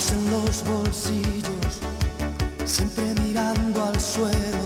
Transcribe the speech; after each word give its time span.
manos 0.00 0.12
en 0.12 0.30
los 0.30 0.64
bolsillos, 0.64 1.80
siempre 2.64 3.04
mirando 3.22 3.84
al 3.84 4.00
suelo, 4.00 4.64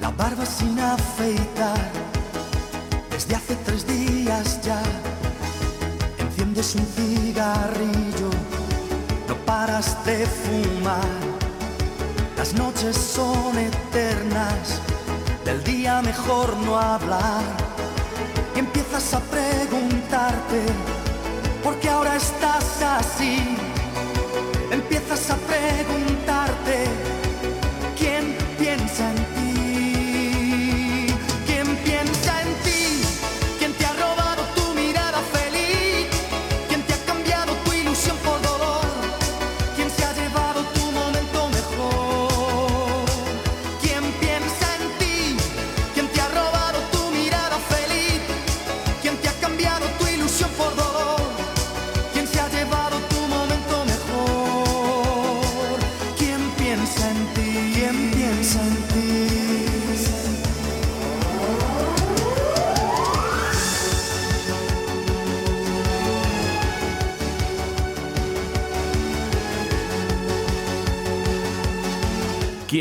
la 0.00 0.10
barba 0.10 0.44
sin 0.44 0.78
afeitar, 0.80 1.90
desde 3.10 3.36
hace 3.36 3.56
tres 3.56 3.86
días 3.86 4.60
ya, 4.62 4.82
enciendes 6.18 6.74
un 6.74 6.86
cigarrillo, 6.86 8.30
no 9.28 9.36
paras 9.46 9.96
de 10.04 10.26
fumar, 10.26 11.14
las 12.36 12.54
noches 12.54 12.96
son 12.96 13.56
eternas, 13.58 14.80
del 15.44 15.62
día 15.64 16.02
mejor 16.02 16.56
no 16.58 16.78
hablar, 16.78 17.42
y 18.56 18.58
empiezas 18.60 19.14
a 19.14 19.20
preguntarte, 19.20 20.62
¿por 21.62 21.78
qué 21.78 21.88
ahora 21.88 22.16
estás 22.16 22.82
así? 22.82 23.63
Empiezas 24.74 25.30
a 25.30 25.36
preguntarte 25.36 26.03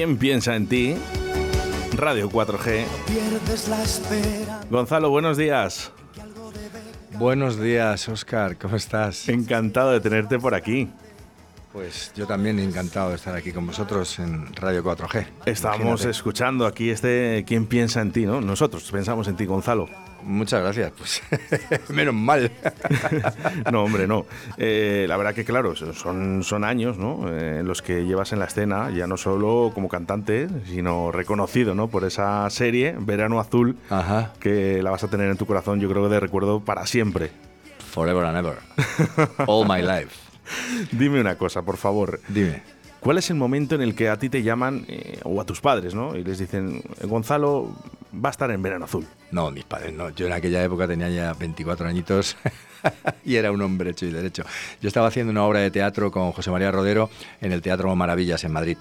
¿Quién 0.03 0.17
piensa 0.17 0.53
en 0.57 0.67
ti? 0.67 0.95
Radio 1.95 2.29
4G. 2.29 2.83
Pierdes 3.07 3.69
la 3.69 3.81
espera. 3.81 4.59
Gonzalo, 4.69 5.09
buenos 5.09 5.37
días. 5.37 5.93
Buenos 7.13 7.57
días, 7.57 8.09
Oscar, 8.09 8.57
¿cómo 8.57 8.75
estás? 8.75 9.29
Encantado 9.29 9.91
de 9.93 10.01
tenerte 10.01 10.39
por 10.39 10.55
aquí. 10.55 10.89
Pues 11.71 12.11
yo 12.17 12.27
también 12.27 12.59
encantado 12.59 13.11
de 13.11 13.15
estar 13.15 13.33
aquí 13.33 13.53
con 13.53 13.65
vosotros 13.65 14.19
en 14.19 14.53
Radio 14.55 14.83
4G. 14.83 15.25
Estamos 15.45 15.79
Imagínate. 15.79 16.09
escuchando 16.09 16.65
aquí 16.65 16.89
este 16.89 17.45
¿Quién 17.47 17.65
piensa 17.65 18.01
en 18.01 18.11
ti? 18.11 18.25
¿no? 18.25 18.41
Nosotros 18.41 18.91
pensamos 18.91 19.29
en 19.29 19.37
ti, 19.37 19.45
Gonzalo. 19.45 19.87
Muchas 20.23 20.61
gracias, 20.61 20.91
pues 20.97 21.21
menos 21.89 22.13
mal. 22.13 22.51
No, 23.71 23.83
hombre, 23.83 24.07
no. 24.07 24.25
Eh, 24.57 25.05
la 25.07 25.17
verdad 25.17 25.33
que, 25.33 25.43
claro, 25.45 25.75
son, 25.75 26.43
son 26.43 26.63
años 26.63 26.97
¿no? 26.97 27.29
Eh, 27.29 27.59
en 27.59 27.67
los 27.67 27.81
que 27.81 28.05
llevas 28.05 28.33
en 28.33 28.39
la 28.39 28.45
escena, 28.45 28.89
ya 28.91 29.07
no 29.07 29.17
solo 29.17 29.71
como 29.73 29.89
cantante, 29.89 30.47
sino 30.65 31.11
reconocido 31.11 31.75
¿no? 31.75 31.87
por 31.87 32.03
esa 32.03 32.49
serie, 32.49 32.95
Verano 32.99 33.39
Azul, 33.39 33.77
Ajá, 33.89 34.33
que 34.39 34.81
la 34.83 34.91
vas 34.91 35.03
a 35.03 35.07
tener 35.09 35.29
en 35.29 35.37
tu 35.37 35.45
corazón, 35.45 35.79
yo 35.79 35.89
creo 35.89 36.03
que 36.03 36.09
de 36.13 36.19
recuerdo 36.19 36.59
para 36.59 36.85
siempre. 36.85 37.31
forever 37.91 38.25
and 38.25 38.37
ever. 38.37 38.57
All 39.47 39.65
my 39.67 39.81
life. 39.81 40.15
Dime 40.91 41.19
una 41.21 41.35
cosa, 41.37 41.61
por 41.61 41.77
favor. 41.77 42.19
Dime. 42.27 42.61
¿Cuál 42.99 43.17
es 43.17 43.29
el 43.29 43.35
momento 43.35 43.75
en 43.75 43.81
el 43.81 43.95
que 43.95 44.07
a 44.09 44.17
ti 44.17 44.29
te 44.29 44.43
llaman, 44.43 44.85
eh, 44.87 45.19
o 45.23 45.39
a 45.41 45.45
tus 45.45 45.59
padres, 45.59 45.93
¿no? 45.93 46.15
Y 46.15 46.23
les 46.23 46.39
dicen, 46.39 46.81
Gonzalo 47.03 47.69
va 48.13 48.29
a 48.29 48.31
estar 48.31 48.49
en 48.51 48.61
Verano 48.61 48.85
Azul. 48.85 49.05
No, 49.31 49.51
mis 49.51 49.63
padres 49.63 49.93
no. 49.93 50.09
Yo 50.11 50.27
en 50.27 50.33
aquella 50.33 50.63
época 50.63 50.87
tenía 50.87 51.09
ya 51.09 51.33
24 51.33 51.87
añitos 51.87 52.37
y 53.25 53.35
era 53.35 53.51
un 53.51 53.61
hombre 53.61 53.91
hecho 53.91 54.05
y 54.05 54.11
derecho. 54.11 54.43
Yo 54.81 54.87
estaba 54.87 55.07
haciendo 55.07 55.31
una 55.31 55.43
obra 55.43 55.59
de 55.59 55.71
teatro 55.71 56.11
con 56.11 56.31
José 56.31 56.51
María 56.51 56.71
Rodero 56.71 57.09
en 57.41 57.51
el 57.51 57.61
Teatro 57.61 57.95
Maravillas 57.95 58.43
en 58.43 58.51
Madrid. 58.51 58.77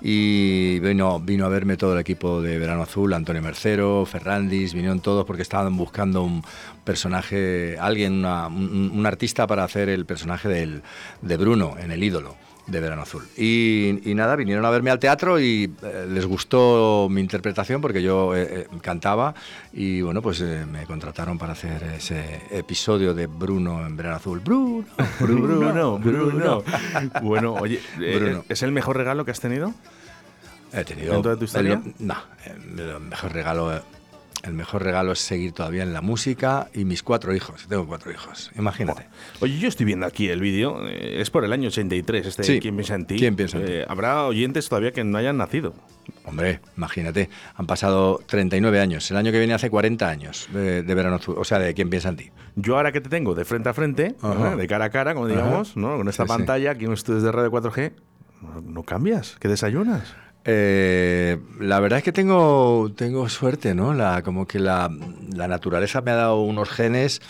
Y 0.00 0.80
vino, 0.80 1.18
vino 1.20 1.46
a 1.46 1.48
verme 1.48 1.78
todo 1.78 1.94
el 1.94 2.00
equipo 2.00 2.42
de 2.42 2.58
Verano 2.58 2.82
Azul, 2.82 3.14
Antonio 3.14 3.40
Mercero, 3.40 4.04
Ferrandis, 4.04 4.74
vinieron 4.74 5.00
todos 5.00 5.24
porque 5.24 5.40
estaban 5.40 5.74
buscando 5.78 6.22
un 6.22 6.42
personaje, 6.84 7.78
alguien, 7.78 8.24
un, 8.24 8.90
un 8.92 9.06
artista 9.06 9.46
para 9.46 9.64
hacer 9.64 9.88
el 9.88 10.04
personaje 10.04 10.48
del, 10.48 10.82
de 11.22 11.36
Bruno 11.38 11.76
en 11.78 11.90
El 11.90 12.04
ídolo 12.04 12.36
de 12.66 12.80
Verano 12.80 13.02
Azul. 13.02 13.24
Y, 13.36 14.10
y 14.10 14.14
nada, 14.14 14.36
vinieron 14.36 14.64
a 14.64 14.70
verme 14.70 14.90
al 14.90 14.98
teatro 14.98 15.38
y 15.38 15.70
eh, 15.82 16.06
les 16.08 16.24
gustó 16.24 17.08
mi 17.10 17.20
interpretación 17.20 17.80
porque 17.82 18.02
yo 18.02 18.34
eh, 18.34 18.48
eh, 18.50 18.66
cantaba 18.80 19.34
y 19.72 20.00
bueno, 20.00 20.22
pues 20.22 20.40
eh, 20.40 20.64
me 20.70 20.86
contrataron 20.86 21.36
para 21.38 21.52
hacer 21.52 21.82
ese 21.82 22.40
episodio 22.50 23.12
de 23.12 23.26
Bruno 23.26 23.86
en 23.86 23.96
Verano 23.96 24.16
Azul. 24.16 24.40
Bruno, 24.40 24.84
Bruno, 25.20 25.98
Bruno. 25.98 26.62
bueno, 27.22 27.52
oye, 27.54 27.80
eh, 28.00 28.18
Bruno. 28.18 28.44
¿es 28.48 28.62
el 28.62 28.72
mejor 28.72 28.96
regalo 28.96 29.24
que 29.24 29.30
has 29.32 29.40
tenido? 29.40 29.74
He 30.72 30.84
tenido. 30.84 31.14
¿En 31.14 31.22
toda 31.22 31.36
tu 31.36 31.44
historia? 31.44 31.74
el- 31.84 31.94
no, 32.06 32.16
el 32.46 33.00
mejor 33.00 33.32
regalo. 33.32 33.82
El 34.44 34.52
mejor 34.52 34.82
regalo 34.84 35.12
es 35.12 35.20
seguir 35.20 35.52
todavía 35.52 35.82
en 35.84 35.94
la 35.94 36.02
música 36.02 36.68
y 36.74 36.84
mis 36.84 37.02
cuatro 37.02 37.34
hijos. 37.34 37.66
Tengo 37.66 37.86
cuatro 37.86 38.12
hijos. 38.12 38.50
Imagínate. 38.58 39.06
Oye, 39.40 39.58
yo 39.58 39.68
estoy 39.68 39.86
viendo 39.86 40.04
aquí 40.04 40.28
el 40.28 40.40
vídeo, 40.40 40.86
eh, 40.86 41.20
es 41.22 41.30
por 41.30 41.46
el 41.46 41.52
año 41.52 41.68
83, 41.68 42.26
este 42.26 42.42
Sí. 42.44 42.60
¿Quién 42.60 42.76
piensa 42.76 42.94
en 42.94 43.06
ti? 43.06 43.16
¿Quién 43.16 43.36
piensa 43.36 43.56
en 43.56 43.64
ti? 43.64 43.72
Eh, 43.72 43.86
Habrá 43.88 44.24
oyentes 44.26 44.68
todavía 44.68 44.92
que 44.92 45.02
no 45.02 45.16
hayan 45.16 45.38
nacido. 45.38 45.72
Hombre, 46.26 46.60
imagínate. 46.76 47.30
Han 47.54 47.66
pasado 47.66 48.20
39 48.26 48.80
años. 48.80 49.10
El 49.10 49.16
año 49.16 49.32
que 49.32 49.38
viene 49.38 49.54
hace 49.54 49.70
40 49.70 50.06
años 50.10 50.46
de, 50.52 50.82
de 50.82 50.94
verano 50.94 51.16
azul. 51.16 51.36
O 51.38 51.44
sea, 51.44 51.58
de 51.58 51.72
quién 51.72 51.88
piensa 51.88 52.10
en 52.10 52.16
ti. 52.16 52.30
Yo 52.54 52.76
ahora 52.76 52.92
que 52.92 53.00
te 53.00 53.08
tengo 53.08 53.34
de 53.34 53.46
frente 53.46 53.70
a 53.70 53.72
frente, 53.74 54.14
de 54.58 54.66
cara 54.68 54.84
a 54.84 54.90
cara, 54.90 55.14
como 55.14 55.26
digamos, 55.26 55.74
¿no? 55.76 55.96
con 55.96 56.06
esta 56.08 56.24
Sí, 56.24 56.28
pantalla, 56.28 56.72
aquí 56.72 56.84
en 56.84 56.92
estudios 56.92 57.22
de 57.22 57.32
Radio 57.32 57.50
4G, 57.50 57.92
no, 58.42 58.60
no 58.60 58.82
cambias, 58.82 59.36
que 59.40 59.48
desayunas. 59.48 60.14
Eh, 60.46 61.38
la 61.58 61.80
verdad 61.80 61.98
es 61.98 62.04
que 62.04 62.12
tengo, 62.12 62.92
tengo 62.94 63.28
suerte, 63.30 63.74
¿no? 63.74 63.94
La, 63.94 64.22
como 64.22 64.46
que 64.46 64.58
la, 64.58 64.90
la 65.34 65.48
naturaleza 65.48 66.02
me 66.02 66.10
ha 66.10 66.16
dado 66.16 66.42
unos 66.42 66.68
genes 66.68 67.22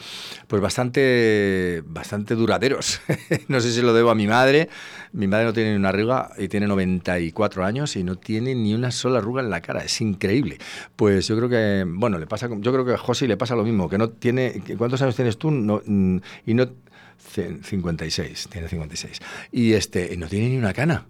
pues 0.48 0.60
bastante, 0.60 1.82
bastante 1.86 2.34
duraderos. 2.34 3.00
no 3.48 3.60
sé 3.60 3.72
si 3.72 3.82
lo 3.82 3.92
debo 3.94 4.10
a 4.10 4.14
mi 4.16 4.26
madre. 4.26 4.68
Mi 5.12 5.28
madre 5.28 5.44
no 5.44 5.52
tiene 5.52 5.70
ni 5.70 5.76
una 5.76 5.90
arruga 5.90 6.30
y 6.38 6.48
tiene 6.48 6.66
94 6.66 7.64
años 7.64 7.94
y 7.94 8.02
no 8.02 8.16
tiene 8.16 8.54
ni 8.56 8.74
una 8.74 8.90
sola 8.90 9.18
arruga 9.18 9.42
en 9.42 9.50
la 9.50 9.60
cara. 9.60 9.84
Es 9.84 10.00
increíble. 10.00 10.58
Pues 10.96 11.28
yo 11.28 11.36
creo 11.36 11.48
que, 11.48 11.84
bueno, 11.86 12.18
le 12.18 12.26
pasa, 12.26 12.48
yo 12.50 12.72
creo 12.72 12.84
que 12.84 12.94
a 12.94 12.98
Josi 12.98 13.28
le 13.28 13.36
pasa 13.36 13.54
lo 13.54 13.62
mismo, 13.62 13.88
que 13.88 13.96
no 13.98 14.10
tiene, 14.10 14.60
¿cuántos 14.76 15.00
años 15.02 15.14
tienes 15.14 15.38
tú? 15.38 15.52
No, 15.52 15.80
mm, 15.86 16.16
y 16.46 16.54
no, 16.54 16.66
c- 17.32 17.58
56, 17.62 18.48
tiene 18.50 18.68
56. 18.68 19.20
Y 19.52 19.74
este, 19.74 20.16
no 20.16 20.26
tiene 20.26 20.48
ni 20.48 20.56
una 20.58 20.72
cana. 20.72 21.06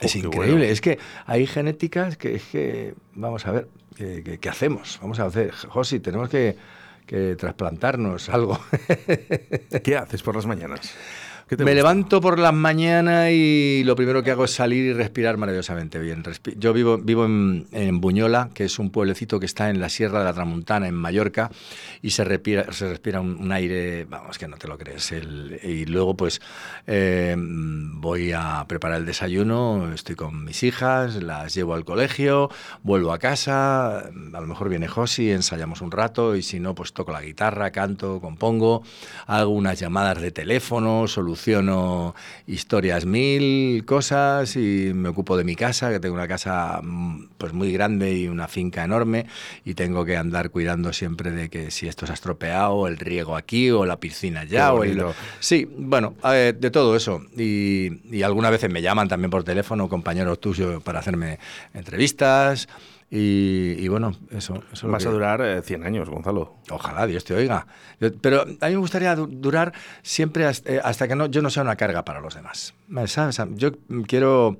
Es 0.00 0.14
Oh, 0.14 0.18
increíble. 0.18 0.52
bueno. 0.52 0.64
Es 0.64 0.80
que 0.80 0.98
hay 1.26 1.46
genéticas 1.46 2.16
que 2.16 2.36
es 2.36 2.44
que, 2.44 2.94
vamos 3.14 3.46
a 3.46 3.52
ver, 3.52 3.68
¿qué, 3.96 4.22
qué- 4.24 4.38
qué 4.38 4.48
hacemos? 4.48 4.98
Vamos 5.02 5.18
a 5.20 5.24
hacer, 5.26 5.50
Josi, 5.52 6.00
tenemos 6.00 6.28
que, 6.28 6.56
que 7.06 7.34
trasplantarnos 7.36 8.28
algo. 8.28 8.58
¿Qué 9.82 9.96
haces 9.96 10.22
por 10.22 10.36
las 10.36 10.46
mañanas? 10.46 10.94
¿Qué 11.48 11.56
te 11.56 11.64
Me 11.64 11.70
gusta? 11.70 11.76
levanto 11.76 12.20
por 12.20 12.38
las 12.38 12.52
mañanas 12.52 13.30
y 13.32 13.82
lo 13.84 13.96
primero 13.96 14.22
que 14.22 14.30
hago 14.30 14.44
es 14.44 14.50
salir 14.50 14.84
y 14.84 14.92
respirar 14.92 15.38
maravillosamente 15.38 15.98
bien. 15.98 16.22
Respi- 16.22 16.54
Yo 16.58 16.74
vivo, 16.74 16.98
vivo 16.98 17.24
en, 17.24 17.66
en 17.72 18.02
Buñola, 18.02 18.50
que 18.52 18.64
es 18.64 18.78
un 18.78 18.90
pueblecito 18.90 19.40
que 19.40 19.46
está 19.46 19.70
en 19.70 19.80
la 19.80 19.88
Sierra 19.88 20.18
de 20.18 20.26
la 20.26 20.34
Tramuntana, 20.34 20.88
en 20.88 20.94
Mallorca, 20.94 21.50
y 22.02 22.10
se 22.10 22.24
respira, 22.24 22.70
se 22.74 22.90
respira 22.90 23.22
un, 23.22 23.38
un 23.40 23.50
aire, 23.50 24.04
vamos, 24.04 24.36
que 24.36 24.46
no 24.46 24.58
te 24.58 24.68
lo 24.68 24.76
crees. 24.76 25.10
El- 25.12 25.58
y 25.64 25.86
luego, 25.86 26.14
pues, 26.18 26.42
eh, 26.86 27.34
voy 27.38 28.32
a 28.32 28.66
preparar 28.68 28.98
el 28.98 29.06
desayuno, 29.06 29.90
estoy 29.94 30.16
con 30.16 30.44
mis 30.44 30.62
hijas, 30.62 31.14
las 31.22 31.54
llevo 31.54 31.72
al 31.72 31.86
colegio, 31.86 32.50
vuelvo 32.82 33.10
a 33.10 33.18
casa, 33.18 34.00
a 34.00 34.10
lo 34.12 34.46
mejor 34.46 34.68
viene 34.68 34.86
Josi, 34.86 35.30
ensayamos 35.30 35.80
un 35.80 35.92
rato, 35.92 36.36
y 36.36 36.42
si 36.42 36.60
no, 36.60 36.74
pues 36.74 36.92
toco 36.92 37.10
la 37.12 37.22
guitarra, 37.22 37.70
canto, 37.70 38.20
compongo, 38.20 38.82
hago 39.26 39.48
unas 39.52 39.80
llamadas 39.80 40.20
de 40.20 40.30
teléfono, 40.30 41.08
soluciono 41.08 41.37
historias 42.46 43.06
mil, 43.06 43.84
cosas, 43.84 44.56
y 44.56 44.92
me 44.94 45.08
ocupo 45.08 45.36
de 45.36 45.44
mi 45.44 45.56
casa, 45.56 45.90
que 45.90 46.00
tengo 46.00 46.14
una 46.14 46.28
casa 46.28 46.80
mm, 46.82 47.28
pues 47.38 47.52
muy 47.52 47.72
grande 47.72 48.14
y 48.14 48.28
una 48.28 48.48
finca 48.48 48.84
enorme, 48.84 49.26
y 49.64 49.74
tengo 49.74 50.04
que 50.04 50.16
andar 50.16 50.50
cuidando 50.50 50.92
siempre 50.92 51.30
de 51.30 51.48
que 51.48 51.70
si 51.70 51.88
esto 51.88 52.06
se 52.06 52.12
ha 52.12 52.14
estropeado, 52.14 52.86
el 52.86 52.98
riego 52.98 53.36
aquí, 53.36 53.70
o 53.70 53.84
la 53.84 53.98
piscina 53.98 54.44
ya, 54.44 54.66
Qué 54.66 54.72
o 54.72 54.84
el... 54.84 55.04
Sí, 55.40 55.68
bueno, 55.76 56.14
eh, 56.24 56.54
de 56.58 56.70
todo 56.70 56.96
eso. 56.96 57.22
Y, 57.36 58.16
y 58.16 58.22
algunas 58.22 58.50
veces 58.50 58.70
me 58.70 58.82
llaman 58.82 59.08
también 59.08 59.30
por 59.30 59.44
teléfono 59.44 59.88
compañeros 59.88 60.40
tuyos 60.40 60.82
para 60.82 61.00
hacerme 61.00 61.38
entrevistas. 61.74 62.68
Y, 63.10 63.88
bueno, 63.88 64.14
eso. 64.30 64.62
eso 64.70 64.86
Vas 64.88 65.06
a 65.06 65.10
durar 65.10 65.62
100 65.62 65.84
años, 65.84 66.10
Gonzalo. 66.10 66.56
Ojalá, 66.70 67.06
Dios 67.06 67.24
te 67.24 67.34
oiga. 67.34 67.66
pero 68.20 68.42
a 68.42 68.66
mí 68.66 68.72
me 68.72 68.76
gustaría 68.76 69.16
durar 69.16 69.72
siempre 70.02 70.44
hasta, 70.46 71.08
que 71.08 71.16
no, 71.16 71.26
yo 71.26 71.40
no 71.40 71.48
sea 71.48 71.62
una 71.62 71.76
carga 71.76 72.04
para 72.04 72.20
los 72.20 72.34
demás. 72.34 72.74
¿Sabes? 73.06 73.40
Yo 73.56 73.72
quiero 74.06 74.58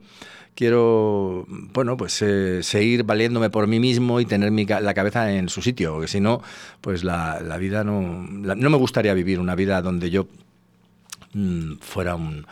quiero, 0.59 1.47
bueno, 1.47 1.97
pues 1.97 2.21
eh, 2.21 2.65
seguir 2.65 3.05
valiéndome 3.05 3.49
por 3.49 3.69
mí 3.69 3.79
mismo 3.79 4.19
y 4.19 4.25
tener 4.25 4.50
mi, 4.50 4.67
la 4.67 4.93
cabeza 4.93 5.33
en 5.33 5.49
su 5.49 5.62
sitio, 5.62 5.93
porque 5.93 6.09
si 6.09 6.19
no, 6.19 6.43
pues 6.81 7.05
la, 7.05 7.39
vida 7.61 7.85
no... 7.85 8.27
no 8.27 8.71
me 8.71 8.77
gustaría 8.77 9.15
vivir 9.15 9.39
una 9.39 9.55
vida 9.55 9.81
donde 9.83 10.11
yo 10.11 10.27
mm, 11.33 11.75
fuera 11.79 12.17
un, 12.17 12.45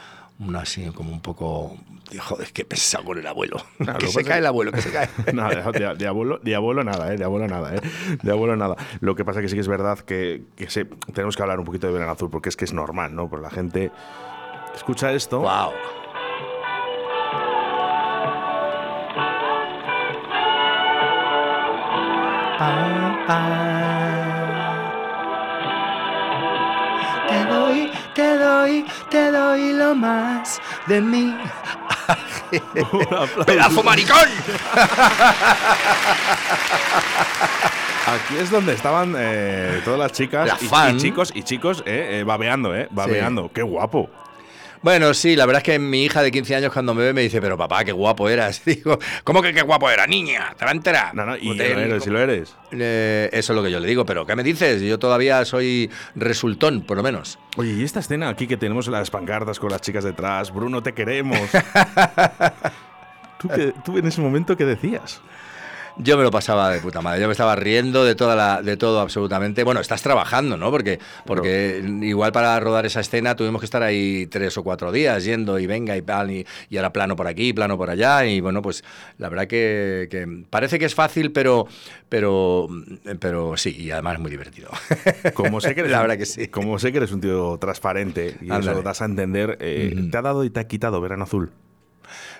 así 0.56 0.86
como 0.92 1.12
un 1.12 1.20
poco 1.20 1.76
joder 2.18 2.52
qué 2.52 2.64
pesado 2.64 3.04
con 3.04 3.18
el 3.18 3.26
abuelo 3.26 3.56
que 3.98 4.06
se 4.06 4.22
cae 4.22 4.38
el 4.38 4.46
abuelo 4.46 4.72
que 4.72 4.82
se 4.82 4.90
cae. 4.90 5.08
Nada 5.32 5.50
de, 5.94 6.06
abuelo 6.06 6.38
de 6.38 6.54
abuelo 6.54 6.84
nada 6.84 7.12
eh 7.12 7.16
de 7.16 7.24
abuelo 7.24 7.48
nada 7.48 7.74
eh 7.74 7.80
de 8.22 8.30
abuelo 8.32 8.56
nada. 8.56 8.76
Lo 9.00 9.16
que 9.16 9.24
pasa 9.24 9.40
que 9.40 9.48
sí 9.48 9.54
que 9.54 9.60
es 9.60 9.68
verdad 9.68 9.98
que, 10.00 10.44
que 10.56 10.66
tenemos 11.12 11.36
que 11.36 11.42
hablar 11.42 11.58
un 11.58 11.64
poquito 11.64 11.86
de 11.86 11.92
verano 11.92 12.12
azul 12.12 12.30
porque 12.30 12.48
es 12.48 12.56
que 12.56 12.64
es 12.64 12.72
normal 12.72 13.14
no 13.14 13.28
porque 13.28 13.44
la 13.44 13.50
gente 13.50 13.90
escucha 14.74 15.12
esto. 15.12 15.40
Wow 15.40 15.72
Te 23.26 24.25
doy, 28.56 28.85
te 29.11 29.31
doy 29.31 29.73
lo 29.73 29.94
más 29.94 30.61
de 30.87 31.00
mí. 31.00 31.35
¡Pedazo 33.47 33.82
maricón! 33.82 34.29
Aquí 38.06 38.37
es 38.38 38.50
donde 38.50 38.75
estaban 38.75 39.14
eh, 39.19 39.81
todas 39.85 39.99
las 39.99 40.12
chicas 40.12 40.50
y, 40.62 40.97
chicos 40.97 41.32
y 41.35 41.43
chicos 41.43 41.82
eh, 41.87 42.20
eh, 42.20 42.25
babeando, 42.25 42.75
eh, 42.75 42.87
babeando. 42.91 43.50
Qué 43.53 43.62
guapo. 43.62 44.08
Bueno, 44.82 45.14
sí, 45.14 45.37
la 45.37 45.46
verdad 45.46 45.61
es 45.61 45.64
que 45.64 45.78
mi 45.78 46.05
hija 46.05 46.23
de 46.23 46.31
15 46.31 46.56
años 46.56 46.73
cuando 46.73 46.94
me 46.94 47.02
ve 47.02 47.12
me 47.12 47.23
dice, 47.23 47.40
pero 47.40 47.56
papá, 47.56 47.84
qué 47.84 47.93
guapo 47.93 48.28
eras. 48.28 48.62
Digo, 48.67 48.99
¿cómo 49.25 49.43
que 49.43 49.52
qué 49.52 49.62
guapo 49.62 49.90
era, 49.90 50.06
niña? 50.06 50.55
¿Te 50.58 50.64
la 50.93 51.12
No, 51.14 51.26
no, 51.26 51.37
y 51.37 51.55
lo 51.55 51.64
eres, 51.64 52.05
si 52.05 52.11
lo 52.11 52.20
eres. 52.20 52.55
eso 52.70 53.52
es 53.52 53.56
lo 53.56 53.62
que 53.62 53.70
yo 53.70 53.81
le 53.81 53.88
digo, 53.88 54.05
pero 54.05 54.26
¿qué 54.26 54.37
me 54.37 54.43
dices? 54.43 54.82
Yo 54.82 54.99
todavía 54.99 55.44
soy 55.44 55.90
resultón, 56.14 56.82
por 56.82 56.96
lo 56.96 57.02
menos. 57.02 57.38
Oye, 57.56 57.73
y 57.73 57.84
esta 57.84 58.00
escena 58.00 58.28
aquí 58.28 58.46
que 58.46 58.56
tenemos 58.56 58.88
las 58.88 59.11
pancartas 59.11 59.58
con 59.58 59.70
las 59.70 59.81
chicas 59.81 60.05
detrás, 60.05 60.52
Bruno, 60.52 60.82
te 60.82 60.93
queremos. 60.93 61.40
¿Tú, 63.38 63.49
¿Tú 63.84 63.99
en 63.99 64.06
ese 64.06 64.20
momento 64.20 64.56
qué 64.56 64.64
decías? 64.64 65.20
Yo 65.98 66.19
me 66.19 66.22
lo 66.22 66.31
pasaba 66.31 66.70
de 66.70 66.81
puta 66.81 67.00
madre. 67.00 67.20
Yo 67.20 67.26
me 67.26 67.32
estaba 67.32 67.56
riendo 67.56 68.04
de 68.04 68.14
toda 68.14 68.37
la, 68.37 68.62
de 68.62 68.76
todo 68.76 69.00
absolutamente. 69.00 69.64
Bueno, 69.64 69.81
estás 69.81 70.02
trabajando, 70.02 70.56
¿no? 70.56 70.70
Porque, 70.70 70.98
porque 71.25 71.82
igual 72.02 72.32
para 72.32 72.58
rodar 72.60 72.84
esa 72.84 73.00
escena 73.00 73.34
tuvimos 73.34 73.60
que 73.60 73.64
estar 73.64 73.82
ahí 73.82 74.26
tres 74.26 74.58
o 74.58 74.62
cuatro 74.62 74.93
días 74.93 75.25
yendo 75.25 75.58
y 75.58 75.66
venga 75.66 75.96
y 75.96 76.02
tal, 76.02 76.31
y, 76.31 76.46
y 76.69 76.76
ahora 76.76 76.93
plano 76.93 77.16
por 77.16 77.26
aquí, 77.26 77.52
plano 77.52 77.78
por 77.78 77.88
allá. 77.88 78.26
Y 78.26 78.40
bueno, 78.40 78.60
pues 78.60 78.84
la 79.19 79.28
verdad 79.28 79.46
que, 79.46 80.44
parece 80.50 80.78
que 80.78 80.84
es 80.84 80.94
fácil, 80.94 81.32
pero, 81.32 81.66
pero, 82.08 82.69
pero 83.19 83.56
sí, 83.56 83.75
y 83.78 83.90
además 83.90 84.14
es 84.14 84.20
muy 84.20 84.31
divertido. 84.31 84.70
Como 85.34 85.60
sé 85.60 85.75
que 85.75 85.81
eres, 85.81 85.93
la 85.93 86.02
verdad 86.02 86.19
que 86.19 86.26
sí. 86.26 86.48
Como 86.48 86.78
sé 86.78 86.93
que 86.93 86.98
eres 86.98 87.12
un 87.12 87.20
tío 87.20 87.56
transparente 87.58 88.37
y 88.43 88.52
eso 88.52 88.72
lo 88.72 88.82
das 88.82 89.00
a 89.00 89.06
entender, 89.06 89.56
eh, 89.60 90.08
¿te 90.10 90.19
ha 90.19 90.22
dado 90.22 90.44
y 90.44 90.50
te 90.50 90.60
ha 90.60 90.64
quitado 90.64 91.00
Verano 91.00 91.25
Azul? 91.25 91.50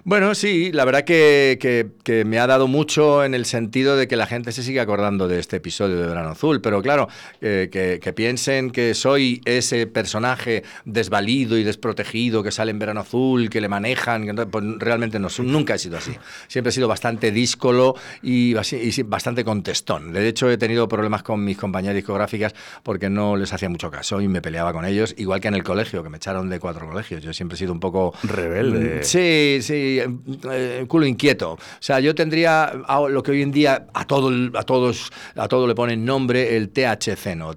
Bueno, 0.05 0.35
sí, 0.35 0.71
la 0.73 0.85
verdad 0.85 1.05
que, 1.05 1.59
que, 2.05 2.25
me 2.25 2.39
ha 2.39 2.47
dado 2.47 2.69
mucho 2.69 3.25
en 3.25 3.35
el 3.35 3.45
sentido 3.45 3.97
de 3.97 4.09
que 4.09 4.17
la 4.17 4.27
gente 4.27 4.53
se 4.53 4.63
sigue 4.63 4.81
acordando 4.81 5.29
de 5.29 5.39
este 5.39 5.57
episodio 5.57 6.01
de 6.01 6.07
Verano 6.07 6.31
Azul, 6.31 6.61
pero 6.61 6.81
claro, 6.83 7.09
eh, 7.41 7.69
que, 7.71 8.13
piensen 8.13 8.71
que 8.71 8.95
soy 8.95 9.41
ese 9.45 9.87
personaje 9.87 10.63
desvalido 10.85 11.59
y 11.59 11.65
desprotegido 11.65 12.43
que 12.43 12.53
sale 12.53 12.71
en 12.71 12.79
Verano 12.79 13.01
Azul, 13.01 13.51
que 13.51 13.61
le 13.61 13.69
manejan, 13.69 14.27
pues 14.51 14.65
realmente 14.79 15.19
no, 15.19 15.29
nunca 15.39 15.75
he 15.75 15.79
sido 15.79 15.99
así. 15.99 16.13
Siempre 16.49 16.71
he 16.71 16.73
sido 16.73 16.89
bastante 16.89 17.31
díscolo 17.33 17.95
y, 18.23 18.55
y 18.57 19.03
bastante 19.03 19.45
contestón. 19.45 20.13
De 20.13 20.29
hecho, 20.29 20.51
he 20.51 20.57
tenido 20.57 20.89
problemas 20.89 21.23
con 21.23 21.45
mis 21.45 21.59
compañeras 21.59 21.97
discográficas 21.97 22.55
porque 22.83 23.11
no 23.11 23.37
les 23.37 23.53
hacía 23.53 23.69
mucho 23.69 23.91
caso 23.91 24.21
y 24.21 24.29
me 24.29 24.41
peleaba 24.41 24.73
con 24.73 24.85
ellos, 24.85 25.15
igual 25.19 25.41
que 25.41 25.49
en 25.49 25.55
el 25.55 25.65
colegio, 25.65 26.03
que 26.03 26.09
me 26.09 26.17
echaron 26.19 26.49
de 26.49 26.61
cuatro 26.61 26.89
colegios. 26.89 27.23
Yo 27.23 27.33
siempre 27.33 27.57
he 27.57 27.59
sido 27.59 27.73
un 27.73 27.81
poco... 27.81 28.15
Rebelde. 28.23 29.03
Sí, 29.05 29.56
eh, 29.59 30.85
culo 30.89 31.07
inquieto. 31.07 31.53
O 31.53 31.59
sea, 31.81 32.01
yo 32.01 32.15
tendría 32.15 32.73
lo 33.09 33.23
que 33.23 33.31
hoy 33.33 33.43
en 33.43 33.53
día 33.53 33.87
a, 33.93 34.07
todo, 34.07 34.31
a 34.59 34.63
todos 34.63 35.11
a 35.35 35.49
todo 35.49 35.67
le 35.67 35.75
ponen 35.75 36.05
nombre 36.05 36.57
el 36.57 36.71
THC, 36.71 37.37
¿no? 37.37 37.55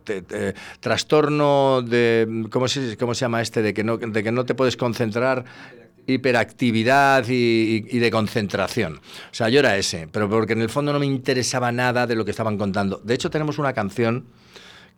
trastorno 0.80 1.82
de 1.82 2.46
¿cómo 2.52 2.68
se, 2.68 2.98
¿cómo 2.98 3.14
se 3.14 3.22
llama 3.22 3.42
este? 3.42 3.62
De 3.62 3.74
que 3.74 3.84
no, 3.84 3.98
de 3.98 4.24
que 4.24 4.32
no 4.32 4.46
te 4.46 4.56
puedes 4.56 4.78
concentrar 4.78 5.46
hiperactividad 6.08 7.28
y, 7.28 7.86
y, 7.88 8.00
de 8.00 8.12
concentración. 8.12 8.96
O 8.96 9.34
sea, 9.34 9.50
yo 9.50 9.60
era 9.60 9.78
ese, 9.78 10.08
pero 10.12 10.30
porque 10.30 10.54
en 10.54 10.62
el 10.62 10.70
fondo 10.70 10.92
no 10.92 11.00
me 11.00 11.06
interesaba 11.06 11.72
nada 11.72 12.08
de 12.08 12.16
lo 12.16 12.26
que 12.26 12.32
estaban 12.32 12.58
contando. 12.58 13.00
De 13.04 13.14
hecho, 13.14 13.30
tenemos 13.30 13.60
una 13.60 13.74
canción 13.74 14.26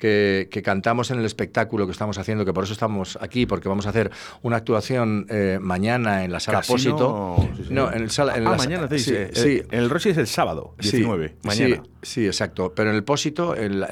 que, 0.01 0.61
cantamos 0.63 1.11
en 1.11 1.19
el 1.19 1.25
espectáculo 1.25 1.85
que 1.85 1.91
estamos 1.91 2.17
haciendo, 2.17 2.43
que 2.43 2.53
por 2.53 2.63
eso 2.63 2.73
estamos 2.73 3.17
aquí, 3.21 3.45
porque 3.45 3.69
vamos 3.69 3.85
a 3.85 3.89
hacer 3.89 4.11
una 4.41 4.57
actuación 4.57 5.27
eh, 5.29 5.59
mañana 5.61 6.23
en 6.23 6.31
la 6.31 6.39
sala 6.39 6.61
Pósito. 6.61 7.37
No, 7.69 7.91
en, 7.91 8.01
el 8.01 8.09
sala, 8.09 8.35
en 8.35 8.47
ah, 8.47 8.55
mañana, 8.57 8.87
sí, 8.97 9.13
eh, 9.13 9.29
sí, 9.33 9.61
En 9.69 9.79
el 9.79 9.89
Rossi 9.89 10.09
es 10.09 10.17
el 10.17 10.27
sábado, 10.27 10.73
19, 10.79 11.35
mañana. 11.43 11.83
Sí, 12.01 12.25
exacto. 12.25 12.73
Pero 12.75 12.89
en 12.89 12.95
el 12.95 13.03
Pósito, 13.03 13.55
en, 13.55 13.83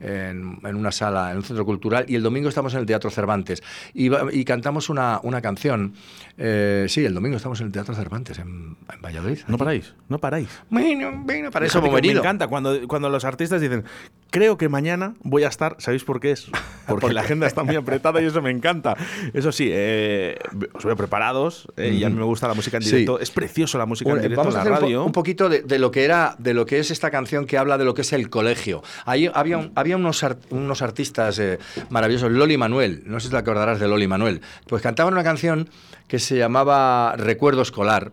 en, 0.00 0.76
una 0.76 0.90
sala, 0.90 1.30
en 1.30 1.36
un 1.36 1.42
centro 1.42 1.66
cultural, 1.66 2.06
y 2.08 2.14
el 2.14 2.22
domingo 2.22 2.48
estamos 2.48 2.72
en 2.72 2.80
el 2.80 2.86
Teatro 2.86 3.10
Cervantes. 3.10 3.62
Y, 3.92 4.10
y 4.32 4.44
cantamos 4.46 4.88
una, 4.88 5.20
una 5.22 5.42
canción. 5.42 5.92
Eh, 6.38 6.86
sí, 6.88 7.04
el 7.04 7.12
domingo 7.12 7.36
estamos 7.36 7.60
en 7.60 7.66
el 7.66 7.72
Teatro 7.72 7.94
Cervantes, 7.94 8.38
en, 8.38 8.76
Valladolid. 9.02 9.40
¿No 9.46 9.58
paráis? 9.58 9.94
¿No 10.08 10.18
paráis? 10.18 10.48
Bueno, 10.70 11.12
bueno, 11.22 11.50
para 11.50 11.66
eso 11.66 11.80
hemos 11.80 12.00
Me 12.00 12.12
encanta 12.12 12.48
cuando, 12.48 12.88
cuando 12.88 13.10
los 13.10 13.26
artistas 13.26 13.60
dicen, 13.60 13.84
creo 14.34 14.58
que 14.58 14.68
mañana 14.68 15.14
voy 15.20 15.44
a 15.44 15.48
estar, 15.48 15.76
¿sabéis 15.78 16.02
por 16.02 16.18
qué 16.18 16.32
es? 16.32 16.50
Porque 16.88 17.12
la 17.12 17.20
agenda 17.20 17.46
está 17.46 17.62
muy 17.62 17.76
apretada 17.76 18.20
y 18.20 18.24
eso 18.26 18.42
me 18.42 18.50
encanta. 18.50 18.96
Eso 19.32 19.52
sí, 19.52 19.68
eh, 19.70 20.36
os 20.74 20.84
veo 20.84 20.96
preparados 20.96 21.68
eh, 21.76 21.90
y 21.90 22.02
a 22.02 22.10
mí 22.10 22.16
me 22.16 22.24
gusta 22.24 22.48
la 22.48 22.54
música 22.54 22.78
en 22.78 22.82
directo. 22.82 23.20
Es 23.20 23.30
precioso 23.30 23.78
la 23.78 23.86
música 23.86 24.10
en 24.10 24.16
directo 24.16 24.38
vamos 24.38 24.54
en 24.56 24.64
la 24.64 24.74
a 24.74 24.78
hacer 24.78 24.98
Un, 24.98 25.12
poquito 25.12 25.48
de, 25.48 25.78
lo 25.78 25.92
que 25.92 26.04
era, 26.04 26.34
de 26.40 26.52
lo 26.52 26.66
que 26.66 26.80
es 26.80 26.90
esta 26.90 27.12
canción 27.12 27.46
que 27.46 27.56
habla 27.56 27.78
de 27.78 27.84
lo 27.84 27.94
que 27.94 28.02
es 28.02 28.12
el 28.12 28.28
colegio. 28.28 28.82
Ahí 29.06 29.30
había, 29.32 29.70
había 29.76 29.96
unos, 29.96 30.26
unos 30.50 30.82
artistas 30.82 31.38
eh, 31.38 31.60
maravillosos, 31.90 32.32
Loli 32.32 32.56
Manuel, 32.56 33.04
no 33.06 33.20
sé 33.20 33.28
si 33.28 33.30
te 33.30 33.38
acordarás 33.38 33.78
de 33.78 33.86
Loli 33.86 34.08
Manuel, 34.08 34.40
pues 34.66 34.82
cantaban 34.82 35.14
una 35.14 35.22
canción 35.22 35.70
que 36.08 36.18
se 36.18 36.36
llamaba 36.36 37.14
Recuerdo 37.16 37.62
Escolar 37.62 38.10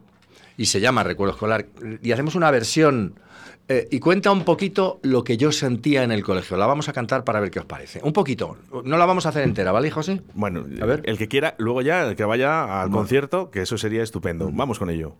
y 0.55 0.67
se 0.67 0.79
llama 0.79 1.03
Recuerdo 1.03 1.33
Escolar 1.33 1.65
y 2.03 2.11
hacemos 2.11 2.35
una 2.35 2.51
versión 2.51 3.15
eh, 3.73 3.87
y 3.89 3.99
cuenta 4.01 4.31
un 4.31 4.43
poquito 4.43 4.99
lo 5.01 5.23
que 5.23 5.37
yo 5.37 5.53
sentía 5.53 6.03
en 6.03 6.11
el 6.11 6.23
colegio. 6.23 6.57
La 6.57 6.65
vamos 6.65 6.89
a 6.89 6.93
cantar 6.93 7.23
para 7.23 7.39
ver 7.39 7.51
qué 7.51 7.59
os 7.59 7.65
parece. 7.65 8.01
Un 8.03 8.11
poquito. 8.11 8.57
No 8.83 8.97
la 8.97 9.05
vamos 9.05 9.25
a 9.25 9.29
hacer 9.29 9.43
entera, 9.43 9.71
¿vale, 9.71 9.89
José? 9.89 10.21
Bueno, 10.33 10.65
a 10.81 10.85
ver. 10.85 11.01
el 11.05 11.17
que 11.17 11.29
quiera, 11.29 11.55
luego 11.57 11.81
ya, 11.81 12.03
el 12.03 12.17
que 12.17 12.25
vaya 12.25 12.81
al 12.81 12.89
concierto, 12.89 13.49
que 13.49 13.61
eso 13.61 13.77
sería 13.77 14.03
estupendo. 14.03 14.51
Vamos 14.51 14.77
con 14.77 14.89
ello. 14.89 15.15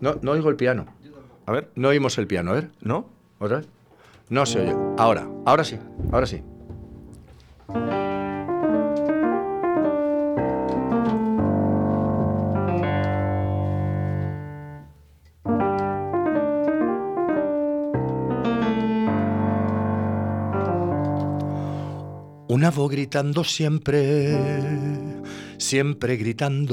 No, 0.00 0.18
no 0.20 0.32
oigo 0.32 0.50
el 0.50 0.56
piano. 0.56 0.84
A 1.46 1.52
ver. 1.52 1.70
No 1.74 1.88
oímos 1.88 2.18
el 2.18 2.26
piano, 2.26 2.50
a 2.50 2.54
ver. 2.54 2.70
¿No? 2.82 3.08
¿Otra 3.38 3.58
vez? 3.58 3.68
No 4.28 4.44
se 4.44 4.60
oye. 4.60 4.74
Ahora, 4.98 5.26
ahora 5.46 5.64
sí, 5.64 5.78
ahora 6.12 6.26
sí. 6.26 6.42
Una 22.64 22.72
gritando 22.88 23.44
siempre, 23.44 24.38
siempre 25.58 26.16
gritando. 26.16 26.72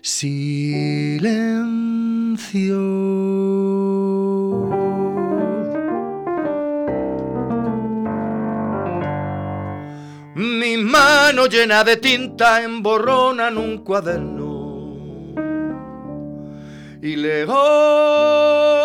Silencio. 0.00 1.18
Mi 10.36 10.76
mano 10.76 11.46
llena 11.46 11.82
de 11.82 11.96
tinta 11.96 12.62
emborronan 12.62 13.58
un 13.58 13.78
cuaderno 13.78 15.34
y 17.02 17.16
leo 17.16 18.81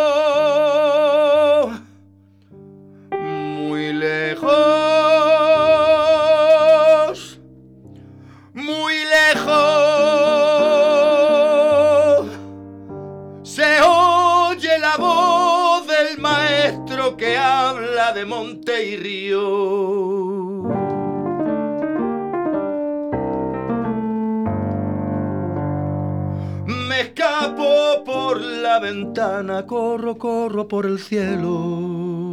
río. 18.96 20.64
Me 26.66 27.02
escapo 27.02 28.04
por 28.06 28.40
la 28.40 28.80
ventana, 28.80 29.66
corro, 29.66 30.18
corro 30.18 30.68
por 30.68 30.86
el 30.86 31.00
cielo. 31.00 32.28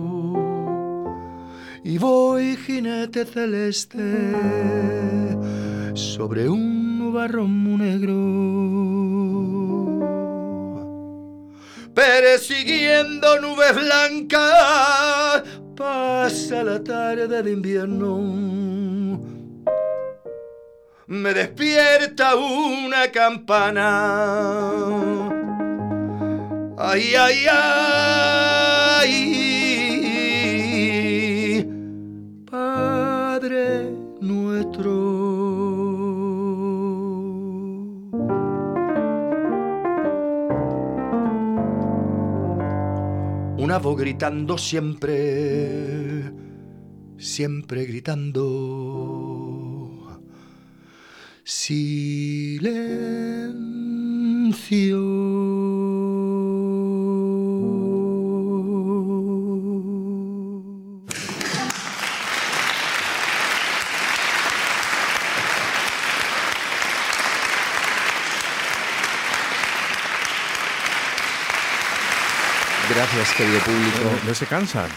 Y 1.83 1.99
voy 1.99 2.57
jinete 2.57 3.27
celeste 3.27 4.33
sobre 5.95 6.49
un 6.49 6.99
nubarrón 6.99 7.65
negro. 7.79 8.15
Persiguiendo 11.95 13.41
nubes 13.41 13.75
blancas, 13.75 15.43
pasa 15.75 16.63
la 16.63 16.83
tarde 16.83 17.43
de 17.43 17.51
invierno. 17.51 18.19
Me 21.07 21.35
despierta 21.35 22.35
una 22.37 23.11
campana. 23.13 23.85
Ay, 26.79 27.15
ay, 27.15 27.47
ay. 29.01 29.44
Gritando 43.83 44.57
siempre, 44.57 46.33
siempre 47.19 47.85
gritando. 47.87 48.41
Silencio. 51.43 52.65
Querido 73.37 73.59
público. 73.61 73.99
No, 74.23 74.29
no 74.29 74.35
se 74.35 74.47
cansan. 74.47 74.89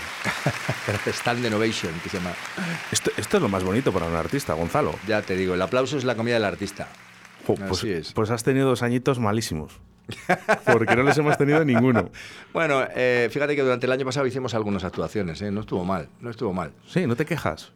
Stand 1.07 1.45
Innovation, 1.45 1.91
que 2.03 2.09
se 2.09 2.17
llama. 2.17 2.33
Esto, 2.91 3.11
esto 3.17 3.37
es 3.37 3.43
lo 3.43 3.49
más 3.49 3.63
bonito 3.63 3.91
para 3.91 4.05
un 4.05 4.15
artista, 4.15 4.53
Gonzalo. 4.53 4.93
Ya 5.07 5.21
te 5.21 5.35
digo, 5.35 5.53
el 5.55 5.61
aplauso 5.61 5.97
es 5.97 6.03
la 6.03 6.15
comida 6.15 6.35
del 6.35 6.45
artista. 6.45 6.87
Jo, 7.47 7.55
pues, 7.55 7.71
Así 7.71 7.91
es. 7.91 8.13
pues 8.13 8.29
has 8.29 8.43
tenido 8.43 8.67
dos 8.67 8.83
añitos 8.83 9.19
malísimos. 9.19 9.79
Porque 10.71 10.95
no 10.95 11.03
les 11.03 11.17
hemos 11.17 11.37
tenido 11.37 11.63
ninguno. 11.65 12.09
Bueno, 12.53 12.83
eh, 12.95 13.27
fíjate 13.31 13.55
que 13.55 13.61
durante 13.61 13.85
el 13.87 13.91
año 13.91 14.05
pasado 14.05 14.25
hicimos 14.25 14.53
algunas 14.53 14.83
actuaciones, 14.83 15.41
¿eh? 15.41 15.51
no 15.51 15.61
estuvo 15.61 15.83
mal, 15.85 16.09
no 16.21 16.29
estuvo 16.29 16.53
mal. 16.53 16.71
Sí, 16.87 17.05
no 17.07 17.15
te 17.15 17.25
quejas. 17.25 17.71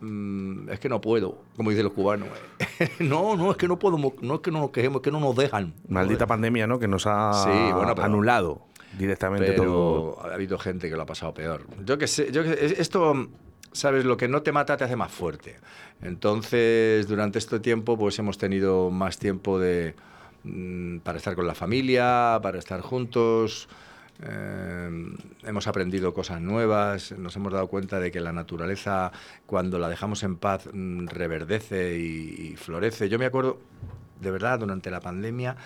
Mm, 0.00 0.68
es 0.70 0.80
que 0.80 0.88
no 0.88 1.00
puedo, 1.00 1.42
como 1.56 1.70
dicen 1.70 1.84
los 1.84 1.92
cubanos. 1.92 2.28
eh. 2.78 2.88
no, 3.00 3.36
no, 3.36 3.50
es 3.52 3.56
que 3.56 3.68
no 3.68 3.78
puedo, 3.78 3.96
no 3.98 4.34
es 4.34 4.40
que 4.40 4.50
no 4.50 4.60
nos 4.60 4.70
quejemos, 4.70 4.96
es 5.00 5.02
que 5.04 5.10
no 5.10 5.20
nos 5.20 5.34
dejan. 5.36 5.74
Maldita 5.88 6.26
pandemia, 6.26 6.66
¿no? 6.66 6.78
Que 6.78 6.88
nos 6.88 7.06
ha 7.06 7.32
Sí, 7.44 7.72
bueno, 7.72 7.94
pero- 7.94 8.04
anulado 8.04 8.66
directamente 8.96 9.52
todo. 9.52 10.18
Ha 10.24 10.34
habido 10.34 10.58
gente 10.58 10.88
que 10.88 10.96
lo 10.96 11.02
ha 11.02 11.06
pasado 11.06 11.32
peor. 11.34 11.66
Yo 11.84 11.98
que 11.98 12.06
sé, 12.06 12.30
yo 12.32 12.42
que 12.44 12.52
es- 12.52 12.78
esto, 12.78 13.28
sabes, 13.72 14.04
lo 14.04 14.16
que 14.16 14.28
no 14.28 14.42
te 14.42 14.52
mata 14.52 14.76
te 14.76 14.84
hace 14.84 14.96
más 14.96 15.10
fuerte. 15.12 15.56
Entonces, 16.02 17.06
durante 17.08 17.38
este 17.38 17.60
tiempo, 17.60 17.96
pues 17.96 18.18
hemos 18.18 18.36
tenido 18.38 18.90
más 18.90 19.18
tiempo 19.18 19.58
de 19.58 19.94
mm, 20.44 20.98
para 20.98 21.18
estar 21.18 21.34
con 21.36 21.46
la 21.46 21.54
familia, 21.54 22.38
para 22.42 22.58
estar 22.58 22.80
juntos. 22.80 23.68
eh, 24.24 24.90
hemos 25.44 25.66
aprendido 25.66 26.12
cosas 26.14 26.40
nuevas, 26.40 27.12
nos 27.12 27.34
hemos 27.36 27.52
dado 27.52 27.66
cuenta 27.68 27.98
de 27.98 28.12
que 28.12 28.20
la 28.20 28.32
naturaleza, 28.32 29.10
cuando 29.46 29.78
la 29.78 29.88
dejamos 29.88 30.22
en 30.22 30.36
paz, 30.36 30.68
mm, 30.72 31.06
reverdece 31.08 31.98
y, 31.98 32.52
y 32.52 32.56
florece. 32.56 33.08
Yo 33.08 33.18
me 33.18 33.24
acuerdo, 33.26 33.58
de 34.20 34.30
verdad, 34.30 34.58
durante 34.60 34.90
la 34.90 35.00
pandemia, 35.00 35.56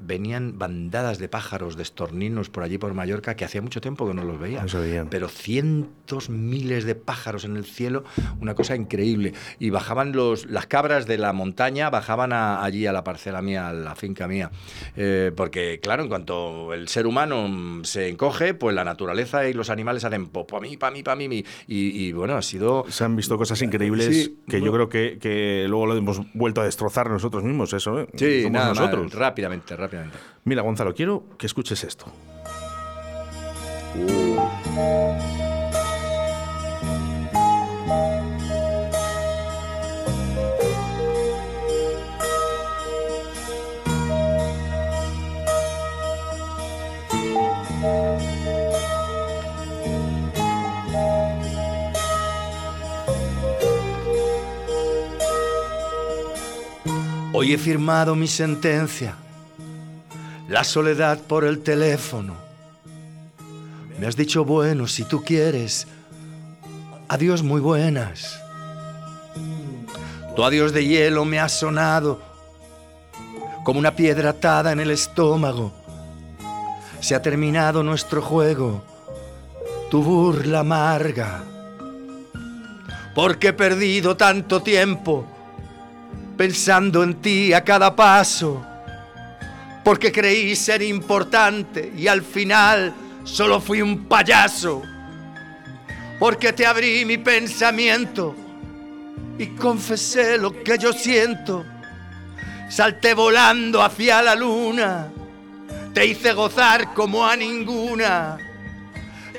venían 0.00 0.58
bandadas 0.58 1.18
de 1.18 1.28
pájaros, 1.28 1.76
de 1.76 1.82
estorninos 1.82 2.50
por 2.50 2.62
allí 2.62 2.78
por 2.78 2.94
Mallorca, 2.94 3.36
que 3.36 3.44
hacía 3.44 3.62
mucho 3.62 3.80
tiempo 3.80 4.06
que 4.06 4.14
no 4.14 4.24
los 4.24 4.38
veía. 4.38 4.62
No. 4.64 5.10
Pero 5.10 5.28
cientos, 5.28 6.30
miles 6.30 6.84
de 6.84 6.94
pájaros 6.94 7.44
en 7.44 7.56
el 7.56 7.64
cielo, 7.64 8.04
una 8.40 8.54
cosa 8.54 8.76
increíble. 8.76 9.32
Y 9.58 9.70
bajaban 9.70 10.12
los, 10.12 10.46
las 10.46 10.66
cabras 10.66 11.06
de 11.06 11.18
la 11.18 11.32
montaña, 11.32 11.90
bajaban 11.90 12.32
a- 12.32 12.62
allí 12.64 12.86
a 12.86 12.92
la 12.92 13.04
parcela 13.04 13.42
mía, 13.42 13.68
a 13.68 13.72
la 13.72 13.94
finca 13.94 14.28
mía. 14.28 14.50
Eh, 14.96 15.32
porque, 15.36 15.80
claro, 15.80 16.02
en 16.02 16.08
cuanto 16.08 16.72
el 16.74 16.88
ser 16.88 17.06
humano 17.06 17.80
se 17.84 18.08
encoge, 18.08 18.54
pues 18.54 18.74
la 18.74 18.84
naturaleza 18.84 19.48
y 19.48 19.52
los 19.52 19.70
animales 19.70 20.04
hacen 20.04 20.28
para 20.28 20.60
mí, 20.60 20.76
para 20.76 20.92
mí, 20.92 21.02
para 21.02 21.16
mí. 21.16 21.44
Y, 21.66 22.06
y, 22.06 22.12
bueno, 22.12 22.36
ha 22.36 22.42
sido... 22.42 22.84
Se 22.88 23.04
han 23.04 23.16
visto 23.16 23.36
cosas 23.36 23.60
increíbles 23.62 24.06
Sí, 24.08 24.38
que 24.48 24.60
yo 24.60 24.72
creo 24.72 24.88
que, 24.88 25.18
que 25.20 25.66
luego 25.68 25.86
lo 25.86 25.96
hemos 25.96 26.20
vuelto 26.34 26.60
a 26.60 26.64
destrozar 26.64 27.10
nosotros 27.10 27.42
mismos, 27.44 27.72
eso, 27.72 28.00
¿eh? 28.00 28.08
Sí, 28.14 28.48
nada, 28.50 28.68
nosotros. 28.68 28.90
nosotros. 29.02 29.14
rápidamente, 29.20 29.76
rápidamente. 29.76 29.87
Mira, 30.44 30.62
Gonzalo, 30.62 30.94
quiero 30.94 31.24
que 31.38 31.46
escuches 31.46 31.84
esto. 31.84 32.06
Hoy 57.40 57.52
he 57.52 57.58
firmado 57.58 58.16
mi 58.16 58.26
sentencia, 58.26 59.14
la 60.48 60.64
soledad 60.64 61.18
por 61.18 61.44
el 61.44 61.60
teléfono. 61.60 62.34
Me 63.98 64.06
has 64.06 64.16
dicho 64.16 64.44
bueno 64.44 64.86
si 64.86 65.04
tú 65.04 65.22
quieres, 65.22 65.86
adiós 67.08 67.42
muy 67.42 67.60
buenas. 67.60 68.40
Tu 70.34 70.44
adiós 70.44 70.72
de 70.72 70.86
hielo 70.86 71.24
me 71.24 71.38
ha 71.38 71.48
sonado 71.48 72.20
como 73.64 73.78
una 73.78 73.94
piedra 73.94 74.30
atada 74.30 74.72
en 74.72 74.80
el 74.80 74.90
estómago. 74.90 75.72
Se 77.00 77.14
ha 77.14 77.20
terminado 77.20 77.82
nuestro 77.82 78.22
juego, 78.22 78.82
tu 79.90 80.02
burla 80.02 80.60
amarga. 80.60 81.44
Porque 83.14 83.48
he 83.48 83.52
perdido 83.52 84.16
tanto 84.16 84.62
tiempo 84.62 85.26
pensando 86.36 87.02
en 87.02 87.16
ti 87.16 87.52
a 87.52 87.64
cada 87.64 87.94
paso, 87.94 88.64
porque 89.88 90.12
creí 90.12 90.54
ser 90.54 90.82
importante 90.82 91.90
y 91.96 92.08
al 92.08 92.20
final 92.20 92.92
solo 93.24 93.58
fui 93.58 93.80
un 93.80 94.04
payaso, 94.04 94.82
porque 96.18 96.52
te 96.52 96.66
abrí 96.66 97.06
mi 97.06 97.16
pensamiento 97.16 98.36
y 99.38 99.46
confesé 99.46 100.36
lo 100.36 100.62
que 100.62 100.76
yo 100.76 100.92
siento, 100.92 101.64
salté 102.68 103.14
volando 103.14 103.82
hacia 103.82 104.20
la 104.20 104.34
luna, 104.34 105.10
te 105.94 106.04
hice 106.04 106.34
gozar 106.34 106.92
como 106.92 107.26
a 107.26 107.34
ninguna, 107.34 108.36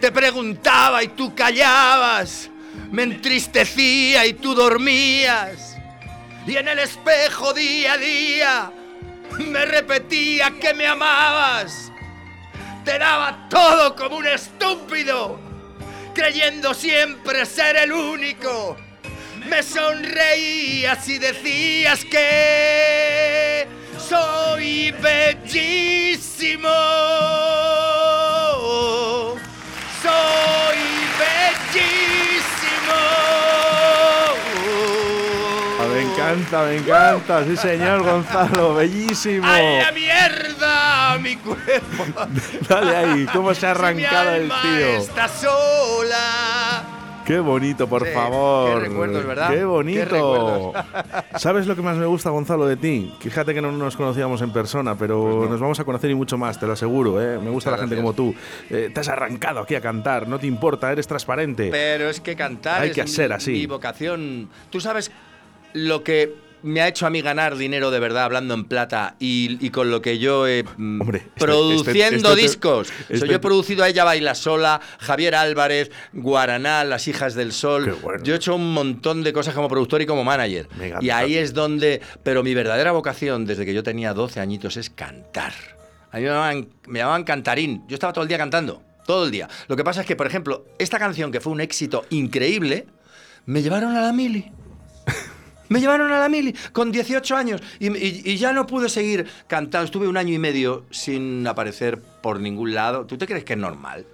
te 0.02 0.12
preguntaba 0.12 1.04
y 1.04 1.10
tú 1.10 1.36
callabas, 1.36 2.50
me 2.90 3.04
entristecía 3.04 4.26
y 4.26 4.34
tú 4.34 4.56
dormías. 4.56 5.78
Y 6.48 6.56
en 6.56 6.70
el 6.70 6.80
espejo 6.80 7.54
día 7.54 7.94
a 7.94 7.98
día 8.00 8.74
me 9.38 9.66
repetía 9.66 10.52
que 10.60 10.74
me 10.74 10.88
amabas. 10.88 11.92
Te 12.84 12.98
daba 12.98 13.48
todo 13.50 13.96
como 13.96 14.18
un 14.18 14.28
estúpido, 14.28 15.40
creyendo 16.14 16.74
siempre 16.74 17.46
ser 17.46 17.76
el 17.78 17.92
único. 17.92 18.78
Me 19.48 19.64
sonreías 19.64 21.08
y 21.08 21.18
decías 21.20 22.04
que 22.06 23.68
soy 23.98 24.92
bellísimo. 24.92 26.70
Encanta, 36.32 36.64
me 36.66 36.78
encanta. 36.78 37.44
Sí, 37.46 37.58
señor 37.58 38.04
Gonzalo, 38.04 38.76
bellísimo. 38.76 39.46
¡A 39.48 39.60
la 39.62 39.92
mierda! 39.92 41.18
mi 41.22 41.36
cuerpo. 41.38 42.06
Dale 42.70 42.96
ahí, 42.96 43.26
cómo 43.34 43.54
se 43.54 43.68
ha 43.68 43.72
arrancado 43.72 44.32
Si 44.34 44.40
mi 44.40 44.46
el 44.46 44.52
alma 44.52 44.62
tío. 44.62 44.88
Está 44.98 45.28
sola. 45.28 46.84
Qué 47.26 47.40
bonito, 47.40 47.88
por 47.88 48.08
Sí, 48.08 48.12
favor. 48.14 48.74
qué 48.82 48.88
recuerdos, 48.90 49.26
¿verdad? 49.26 49.50
Qué 49.50 49.56
Qué 49.58 49.64
bonito. 49.66 50.06
recuerdos. 50.06 50.86
¿Sabes 51.42 51.68
lo 51.68 51.76
que 51.76 51.82
más 51.84 51.96
me 51.98 52.08
gusta, 52.08 52.32
Gonzalo, 52.32 52.66
de 52.66 52.76
ti? 52.76 53.14
Fíjate 53.20 53.54
que 53.54 53.62
no 53.62 53.72
nos 53.72 53.96
conocíamos 53.96 54.42
en 54.42 54.52
persona, 54.52 54.96
pero 54.96 55.46
nos 55.48 55.60
vamos 55.60 55.80
a 55.80 55.84
conocer 55.84 56.10
y 56.10 56.16
mucho 56.16 56.38
más, 56.40 56.60
te 56.60 56.66
lo 56.66 56.74
aseguro. 56.74 57.22
¿eh? 57.22 57.38
Me 57.40 57.52
gusta 57.52 57.70
la 57.70 57.78
Muchas 57.78 57.90
gente 57.90 57.96
como 58.02 58.14
tú. 58.14 58.34
Eh, 58.72 58.90
te 58.92 59.00
has 59.00 59.10
arrancado 59.10 59.60
aquí 59.60 59.76
a 59.76 59.82
cantar, 59.82 60.28
no 60.28 60.40
te 60.40 60.48
importa, 60.48 60.92
eres 60.92 61.06
transparente. 61.06 61.70
Pero 61.72 62.10
es 62.10 62.20
que 62.20 62.36
cantar 62.36 62.82
Hay 62.82 62.90
es 62.90 62.96
que 62.96 63.06
ser 63.08 63.32
así. 63.32 63.52
mi 63.52 63.66
vocación. 63.68 64.50
Tú 64.72 64.80
sabes 64.82 65.12
lo 65.74 66.04
que 66.04 66.34
me 66.62 66.82
ha 66.82 66.90
hecho 66.90 67.08
a 67.08 67.10
mí 67.10 67.22
ganar 67.22 67.56
dinero 67.56 67.90
de 67.90 68.00
verdad 68.00 68.26
hablando 68.26 68.54
en 68.54 68.66
plata 68.66 69.16
y, 69.18 69.66
y 69.66 69.70
con 69.70 69.90
lo 69.92 70.02
que 70.02 70.20
yo 70.20 70.46
he 70.46 70.64
mm, 70.64 71.02
Hombre, 71.02 71.20
este- 71.20 71.32
produciendo 71.40 72.30
este- 72.30 72.30
este- 72.30 72.42
discos. 72.42 72.90
O 72.90 72.92
sea, 72.92 73.06
este- 73.16 73.28
yo 73.30 73.36
he 73.36 73.40
producido 73.40 73.84
a 73.86 73.90
ella 73.90 74.04
Baila 74.04 74.36
Sola, 74.36 74.82
Javier 75.00 75.36
Álvarez, 75.36 75.90
Guaraná, 76.12 76.84
Las 76.84 77.08
Hijas 77.08 77.34
del 77.36 77.54
Sol. 77.54 77.98
Bueno. 78.02 78.22
Yo 78.24 78.34
he 78.34 78.38
hecho 78.38 78.56
un 78.56 78.74
montón 78.74 79.24
de 79.24 79.32
cosas 79.32 79.54
como 79.54 79.70
productor 79.70 80.02
y 80.02 80.06
como 80.06 80.24
manager. 80.26 80.68
Y 81.00 81.10
ahí 81.12 81.38
es 81.38 81.54
donde. 81.54 82.02
Pero 82.24 82.44
mi 82.44 82.54
verdadera 82.54 82.92
vocación 82.92 83.46
desde 83.46 83.66
que 83.66 83.74
yo 83.74 83.82
tenía 83.84 84.14
12 84.14 84.42
añitos 84.42 84.76
es 84.76 84.90
cantar. 84.90 85.54
A 86.12 86.18
mí 86.18 86.24
me 86.24 86.30
llamaban, 86.30 86.70
me 86.88 87.00
llamaban 87.00 87.24
cantarín. 87.24 87.84
Yo 87.88 87.94
estaba 87.94 88.12
todo 88.12 88.24
el 88.24 88.28
día 88.28 88.38
cantando. 88.38 88.82
Todo 89.06 89.24
el 89.26 89.32
día. 89.32 89.48
Lo 89.68 89.76
que 89.78 89.84
pasa 89.86 90.02
es 90.02 90.08
que, 90.08 90.16
por 90.18 90.28
ejemplo, 90.28 90.66
esta 90.78 91.00
canción 91.00 91.32
que 91.32 91.40
fue 91.40 91.54
un 91.54 91.62
éxito 91.62 92.06
increíble, 92.10 92.86
me 93.46 93.62
llevaron 93.62 93.96
a 93.96 94.02
la 94.02 94.12
mili. 94.12 94.52
Me 95.70 95.80
llevaron 95.80 96.12
a 96.12 96.20
la 96.20 96.28
mili 96.30 96.54
con 96.74 96.92
18 96.92 97.36
años 97.38 97.62
y, 97.80 97.88
y- 97.96 98.22
y 98.26 98.38
ya 98.38 98.52
no 98.54 98.66
pude 98.68 98.90
seguir 98.90 99.28
cantando. 99.48 99.86
Estuve 99.86 100.08
un 100.08 100.18
año 100.18 100.34
y 100.34 100.40
medio 100.40 100.86
sin 100.92 101.46
aparecer 101.48 102.00
por 102.22 102.40
ningún 102.40 102.74
lado. 102.74 103.06
¿Tú 103.06 103.18
te 103.18 103.26
crees 103.28 103.44
que 103.44 103.54
es 103.54 103.60
normal? 103.60 104.06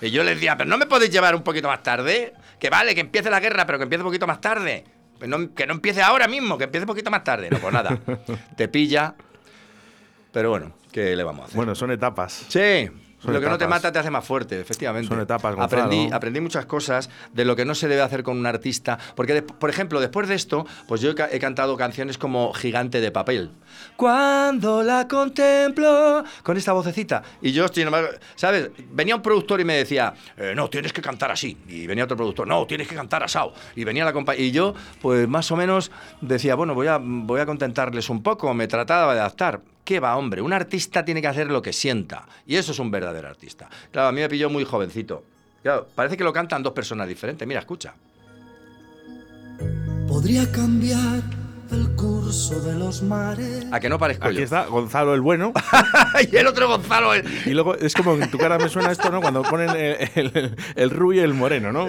Y 0.00 0.10
yo 0.10 0.24
les 0.24 0.36
decía, 0.36 0.56
pero 0.56 0.70
no 0.70 0.78
me 0.78 0.86
podéis 0.86 1.10
llevar 1.12 1.34
un 1.34 1.42
poquito 1.42 1.68
más 1.68 1.82
tarde. 1.82 2.32
Que 2.58 2.70
vale, 2.70 2.94
que 2.94 3.00
empiece 3.02 3.28
la 3.30 3.40
guerra, 3.40 3.66
pero 3.66 3.78
que 3.78 3.84
empiece 3.84 4.02
un 4.02 4.08
poquito 4.08 4.26
más 4.26 4.40
tarde. 4.40 4.84
Que 5.20 5.26
no, 5.26 5.52
que 5.54 5.66
no 5.66 5.74
empiece 5.74 6.00
ahora 6.00 6.26
mismo, 6.28 6.56
que 6.56 6.64
empiece 6.64 6.84
un 6.84 6.88
poquito 6.88 7.10
más 7.10 7.22
tarde. 7.24 7.50
No, 7.50 7.58
pues 7.58 7.72
nada. 7.74 7.98
te 8.56 8.68
pilla. 8.68 9.14
Pero 10.32 10.50
bueno, 10.50 10.72
¿qué 10.92 11.14
le 11.16 11.22
vamos 11.24 11.42
a 11.42 11.44
hacer? 11.46 11.56
Bueno, 11.56 11.74
son 11.74 11.90
etapas. 11.90 12.46
Sí. 12.48 12.88
Son 13.22 13.34
lo 13.34 13.40
que 13.40 13.46
no 13.46 13.58
te 13.58 13.64
etapas. 13.64 13.78
mata 13.82 13.92
te 13.92 13.98
hace 13.98 14.10
más 14.10 14.24
fuerte, 14.24 14.60
efectivamente. 14.60 15.08
Son 15.08 15.20
etapas, 15.20 15.54
Gonzalo. 15.54 15.82
aprendí, 15.84 16.12
aprendí 16.12 16.40
muchas 16.40 16.64
cosas 16.66 17.10
de 17.32 17.44
lo 17.44 17.54
que 17.54 17.64
no 17.64 17.74
se 17.74 17.86
debe 17.86 18.00
hacer 18.02 18.22
con 18.22 18.38
un 18.38 18.46
artista. 18.46 18.98
Porque, 19.14 19.34
de- 19.34 19.42
por 19.42 19.68
ejemplo, 19.68 20.00
después 20.00 20.26
de 20.28 20.34
esto, 20.34 20.66
pues 20.88 21.00
yo 21.02 21.10
he, 21.10 21.36
he 21.36 21.38
cantado 21.38 21.76
canciones 21.76 22.16
como 22.18 22.52
Gigante 22.54 23.00
de 23.00 23.10
papel. 23.10 23.50
Cuando 23.96 24.82
la 24.82 25.06
contemplo, 25.06 26.24
con 26.42 26.56
esta 26.56 26.72
vocecita. 26.72 27.22
Y 27.42 27.52
yo, 27.52 27.66
embargo, 27.76 28.08
¿sabes? 28.36 28.70
Venía 28.90 29.14
un 29.16 29.22
productor 29.22 29.60
y 29.60 29.64
me 29.64 29.74
decía, 29.74 30.14
eh, 30.36 30.54
no, 30.56 30.70
tienes 30.70 30.92
que 30.92 31.02
cantar 31.02 31.30
así. 31.30 31.58
Y 31.68 31.86
venía 31.86 32.04
otro 32.04 32.16
productor, 32.16 32.46
no, 32.48 32.66
tienes 32.66 32.88
que 32.88 32.94
cantar 32.94 33.22
asado. 33.22 33.52
Y 33.76 33.84
venía 33.84 34.04
la 34.04 34.12
compañía. 34.14 34.44
Y 34.46 34.50
yo, 34.50 34.74
pues 35.02 35.28
más 35.28 35.50
o 35.52 35.56
menos 35.56 35.90
decía, 36.22 36.54
bueno, 36.54 36.74
voy 36.74 36.86
a, 36.86 36.98
voy 37.00 37.40
a 37.40 37.46
contentarles 37.46 38.08
un 38.08 38.22
poco. 38.22 38.52
Me 38.54 38.66
trataba 38.66 39.12
de 39.14 39.20
adaptar. 39.20 39.60
¿Qué 39.90 39.98
va, 39.98 40.16
hombre? 40.16 40.40
Un 40.40 40.52
artista 40.52 41.04
tiene 41.04 41.20
que 41.20 41.26
hacer 41.26 41.50
lo 41.50 41.60
que 41.60 41.72
sienta. 41.72 42.24
Y 42.46 42.54
eso 42.54 42.70
es 42.70 42.78
un 42.78 42.92
verdadero 42.92 43.26
artista. 43.26 43.68
Claro, 43.90 44.06
a 44.06 44.12
mí 44.12 44.20
me 44.20 44.28
pilló 44.28 44.48
muy 44.48 44.62
jovencito. 44.62 45.24
Claro, 45.64 45.88
parece 45.96 46.16
que 46.16 46.22
lo 46.22 46.32
cantan 46.32 46.62
dos 46.62 46.72
personas 46.72 47.08
diferentes. 47.08 47.48
Mira, 47.48 47.58
escucha. 47.58 47.92
Podría 50.06 50.48
cambiar 50.52 51.24
el 51.72 51.88
curso 51.96 52.60
de 52.60 52.74
los 52.74 53.02
mares. 53.02 53.66
A 53.72 53.80
que 53.80 53.88
no 53.88 53.98
parezco 53.98 54.26
Aquí 54.26 54.38
yo. 54.38 54.42
está 54.44 54.66
Gonzalo 54.66 55.14
el 55.14 55.20
bueno. 55.20 55.52
y 56.32 56.36
el 56.36 56.46
otro 56.46 56.68
Gonzalo. 56.68 57.14
el- 57.14 57.24
Y 57.46 57.50
luego 57.50 57.74
es 57.76 57.94
como 57.94 58.14
en 58.14 58.30
tu 58.30 58.38
cara 58.38 58.58
me 58.58 58.68
suena 58.68 58.90
esto, 58.90 59.10
¿no? 59.10 59.20
Cuando 59.20 59.42
ponen 59.42 59.70
el, 59.70 60.08
el- 60.14 60.56
el 60.76 60.90
rubio 60.90 61.20
y 61.22 61.24
el 61.24 61.34
moreno, 61.34 61.72
¿no? 61.72 61.86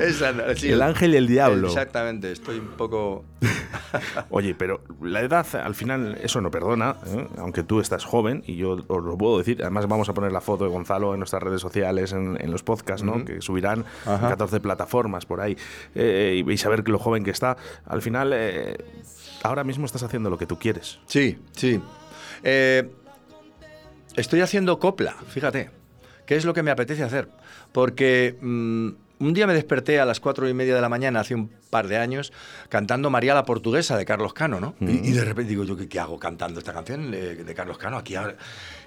Sí, 0.56 0.70
el 0.70 0.82
ángel 0.82 1.14
y 1.14 1.18
el 1.18 1.28
diablo. 1.28 1.68
Exactamente, 1.68 2.32
estoy 2.32 2.60
un 2.60 2.68
poco. 2.78 3.24
Oye, 4.30 4.56
pero 4.56 4.82
la 5.02 5.22
edad 5.22 5.46
al 5.56 5.76
final 5.76 6.18
eso 6.22 6.42
no 6.42 6.52
perdona, 6.52 6.96
¿eh? 7.08 7.28
aunque 7.38 7.64
tú 7.64 7.80
estás 7.80 8.06
joven 8.06 8.44
y 8.46 8.56
yo 8.56 8.78
os 8.88 9.04
lo 9.04 9.18
puedo 9.18 9.38
decir. 9.40 9.62
Además 9.62 9.88
vamos 9.88 10.10
a 10.10 10.14
poner 10.14 10.32
la 10.32 10.42
foto 10.42 10.64
de 10.66 10.70
Gonzalo 10.70 11.14
en 11.14 11.20
nuestras 11.20 11.42
redes 11.44 11.62
sociales, 11.62 12.12
en, 12.14 12.38
en 12.40 12.52
los 12.52 12.64
podcasts, 12.64 13.04
¿no? 13.04 13.26
Que 13.26 13.42
subirán 13.42 13.86
Ajá. 14.06 14.16
en 14.24 14.30
14 14.30 14.60
plataformas 14.60 15.26
por 15.26 15.42
ahí 15.42 15.58
eh, 15.96 16.36
y 16.38 16.44
vais 16.44 16.66
a 16.66 16.70
ver 16.70 16.88
lo 16.88 17.00
joven 17.00 17.24
que 17.24 17.32
está. 17.32 17.58
Al 17.86 18.02
final, 18.02 18.32
eh, 18.34 18.78
ahora 19.44 19.64
mismo 19.64 19.86
estás 19.86 20.04
haciendo 20.04 20.30
lo 20.30 20.38
que 20.38 20.46
tú 20.46 20.58
quieres. 20.60 21.00
Sí, 21.08 21.38
sí. 21.52 21.80
Eh, 22.44 22.90
estoy 24.16 24.42
haciendo 24.42 24.80
copla, 24.80 25.16
fíjate. 25.30 25.70
¿Qué 26.26 26.36
es 26.36 26.46
lo 26.46 26.54
que 26.54 26.64
me 26.64 26.72
apetece 26.72 27.04
hacer? 27.04 27.28
Porque 27.72 28.38
mm, 28.42 28.90
un 29.20 29.34
día 29.34 29.48
me 29.48 29.54
desperté 29.54 30.00
a 30.00 30.06
las 30.06 30.20
cuatro 30.20 30.48
y 30.48 30.54
media 30.54 30.74
de 30.76 30.82
la 30.82 30.88
mañana, 30.90 31.20
hace 31.20 31.36
un 31.36 31.50
par 31.70 31.88
de 31.88 31.98
años, 31.98 32.32
cantando 32.70 33.10
María 33.10 33.34
la 33.34 33.44
Portuguesa 33.46 33.98
de 33.98 34.06
Carlos 34.06 34.34
Cano, 34.34 34.60
¿no? 34.60 34.76
Y, 34.80 35.10
y 35.10 35.12
de 35.12 35.26
repente 35.26 35.50
digo, 35.50 35.64
¿yo 35.66 35.76
qué, 35.76 35.88
qué 35.90 36.00
hago 36.00 36.18
cantando 36.20 36.60
esta 36.60 36.74
canción 36.74 37.12
de, 37.12 37.44
de 37.44 37.54
Carlos 37.54 37.78
Cano 37.78 37.98
aquí? 37.98 38.16
ahora? 38.16 38.36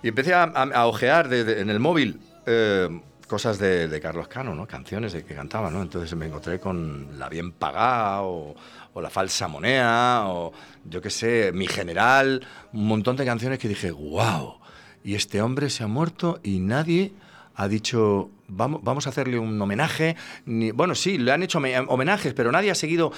Y 0.03 0.09
empecé 0.09 0.33
a, 0.35 0.45
a- 0.45 0.62
a 0.75 0.87
ojear 0.87 1.29
de- 1.29 1.45
de- 1.45 1.61
en 1.61 1.71
el 1.71 1.81
móvil. 1.81 2.19
eh, 2.47 2.88
cosas 3.27 3.59
de, 3.59 3.88
de 3.88 4.01
Carlos 4.03 4.29
Cano, 4.29 4.55
¿no? 4.55 4.67
Canciones 4.67 5.14
de 5.14 5.25
que 5.25 5.35
cantaba, 5.35 5.71
¿no? 5.71 5.81
Entonces 5.81 6.14
me 6.14 6.27
encontré 6.27 6.61
con 6.61 7.19
La 7.19 7.31
Bien 7.31 7.53
Pagada 7.53 8.21
o, 8.23 8.55
o 8.94 9.00
La 9.00 9.11
Falsa 9.11 9.48
Moneda 9.48 10.28
o 10.28 10.52
yo 10.88 11.02
qué 11.02 11.11
sé, 11.11 11.52
Mi 11.52 11.66
General, 11.66 12.46
un 12.72 12.87
montón 12.87 13.16
de 13.16 13.24
canciones 13.24 13.59
que 13.59 13.68
dije, 13.68 13.90
wow, 13.90 14.54
y 15.02 15.14
este 15.14 15.42
hombre 15.42 15.68
se 15.68 15.85
ha 15.85 15.87
muerto 15.87 16.40
y 16.42 16.61
nadie 16.61 17.12
ha 17.54 17.68
dicho, 17.68 18.30
vamos, 18.48 18.80
vamos 18.83 19.07
a 19.07 19.11
hacerle 19.11 19.38
un 19.38 19.61
homenaje. 19.61 20.16
Bueno, 20.46 20.94
sí, 20.94 21.18
le 21.18 21.33
han 21.33 21.42
hecho 21.42 21.59
home- 21.59 21.85
homenajes, 21.88 22.35
pero 22.35 22.52
nadie 22.52 22.70
ha 22.70 22.74
seguido 22.74 23.12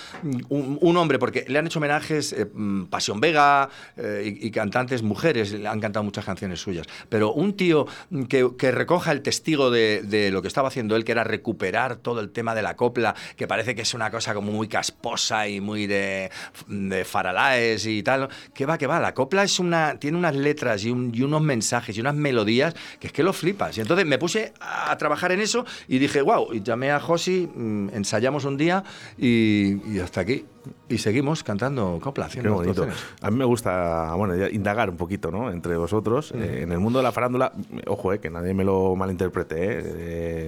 un, 0.48 0.96
hombre, 0.96 1.18
porque 1.18 1.44
le 1.48 1.58
han 1.58 1.66
hecho 1.66 1.78
homenajes 1.78 2.32
eh, 2.32 2.46
mm, 2.52 2.84
Pasión 2.84 3.20
Vega 3.20 3.68
eh, 3.96 4.38
y, 4.40 4.50
cantantes 4.50 5.02
mujeres, 5.02 5.54
han 5.66 5.80
cantado 5.80 6.04
muchas 6.04 6.24
canciones 6.24 6.60
suyas. 6.60 6.86
Pero 7.08 7.32
un 7.32 7.56
tío 7.56 7.86
que, 8.28 8.50
que 8.56 8.70
recoja 8.70 9.12
el 9.12 9.22
testigo 9.22 9.70
de, 9.70 10.02
de 10.02 10.30
lo 10.30 10.42
que 10.42 10.48
estaba 10.48 10.68
haciendo 10.68 10.96
él, 10.96 11.04
que 11.04 11.12
era 11.12 11.24
recuperar 11.24 11.96
todo 11.96 12.20
el 12.20 12.30
tema 12.30 12.54
de 12.54 12.62
la 12.62 12.76
copla, 12.76 13.14
que 13.36 13.46
parece 13.46 13.74
que 13.74 13.82
es 13.82 13.94
una 13.94 14.10
cosa 14.10 14.34
como 14.34 14.52
muy 14.52 14.68
casposa 14.68 15.48
y 15.48 15.60
muy 15.60 15.86
de, 15.86 16.30
de 16.68 17.04
faralaes 17.04 17.86
y 17.86 18.02
tal. 18.02 18.28
Que 18.54 18.66
va, 18.66 18.78
que 18.78 18.86
va, 18.86 19.00
la 19.00 19.14
copla 19.14 19.42
es 19.42 19.58
una, 19.58 19.98
tiene 19.98 20.16
unas 20.16 20.34
letras 20.34 20.84
y, 20.84 20.88
y 20.88 21.22
unos 21.22 21.42
mensajes 21.42 21.96
y 21.96 22.00
unas 22.00 22.14
melodías 22.14 22.74
que 23.00 23.08
es 23.08 23.12
que 23.12 23.22
lo 23.22 23.32
flipas. 23.32 23.76
Y 23.76 23.80
entonces 23.80 24.06
me 24.06 24.18
puse 24.18 24.52
a 24.60 24.96
trabajar 24.96 25.15
en 25.32 25.40
eso 25.40 25.64
y 25.88 25.98
dije, 25.98 26.22
wow, 26.22 26.52
y 26.52 26.62
llamé 26.62 26.90
a 26.90 27.00
Josi, 27.00 27.48
mm, 27.54 27.88
ensayamos 27.94 28.44
un 28.44 28.56
día 28.56 28.84
y, 29.18 29.76
y 29.92 29.98
hasta 30.00 30.20
aquí. 30.20 30.44
Y 30.88 30.98
seguimos 30.98 31.44
cantando 31.44 31.98
copla, 32.02 32.24
Qué 32.24 32.30
haciendo 32.30 32.54
bonito. 32.54 32.82
actuaciones. 32.82 33.04
A 33.22 33.30
mí 33.30 33.36
me 33.36 33.44
gusta, 33.44 34.14
bueno, 34.14 34.34
indagar 34.48 34.90
un 34.90 34.96
poquito, 34.96 35.30
¿no? 35.30 35.50
Entre 35.52 35.76
vosotros. 35.76 36.32
Eh, 36.32 36.60
en 36.62 36.72
el 36.72 36.78
mundo 36.80 36.98
de 36.98 37.04
la 37.04 37.12
farándula, 37.12 37.52
ojo, 37.86 38.12
eh, 38.12 38.18
que 38.18 38.30
nadie 38.30 38.52
me 38.52 38.64
lo 38.64 38.96
malinterprete, 38.96 39.56
eh, 39.56 39.82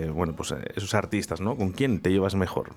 eh, 0.07 0.11
bueno, 0.12 0.35
pues 0.35 0.54
esos 0.74 0.92
artistas, 0.94 1.40
¿no? 1.40 1.57
¿Con 1.57 1.70
quién 1.70 2.00
te 2.00 2.11
llevas 2.11 2.35
mejor? 2.35 2.70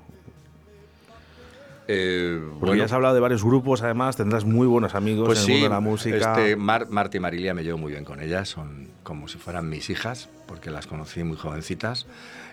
Eh, 1.88 2.40
Porque 2.52 2.60
bueno, 2.60 2.76
ya 2.76 2.86
has 2.86 2.94
hablado 2.94 3.14
de 3.16 3.20
varios 3.20 3.44
grupos, 3.44 3.82
además, 3.82 4.16
tendrás 4.16 4.46
muy 4.46 4.68
buenos 4.68 4.96
amigos 4.96 5.26
Pues 5.28 5.40
en 5.40 5.46
sí, 5.46 5.52
el 5.54 5.58
mundo 5.62 5.70
de 5.70 5.76
la 5.76 5.80
música. 5.82 6.18
Este, 6.18 6.56
Mar- 6.56 6.88
Marta 6.90 7.18
y 7.18 7.20
Marilia 7.20 7.54
me 7.54 7.64
llevo 7.64 7.78
muy 7.80 7.92
bien 7.92 8.06
con 8.06 8.22
ellas, 8.22 8.48
son 8.50 8.88
como 9.04 9.28
si 9.28 9.38
fueran 9.40 9.68
mis 9.68 9.90
hijas, 9.90 10.30
porque 10.52 10.70
las 10.70 10.86
conocí 10.86 11.24
muy 11.24 11.38
jovencitas. 11.38 12.08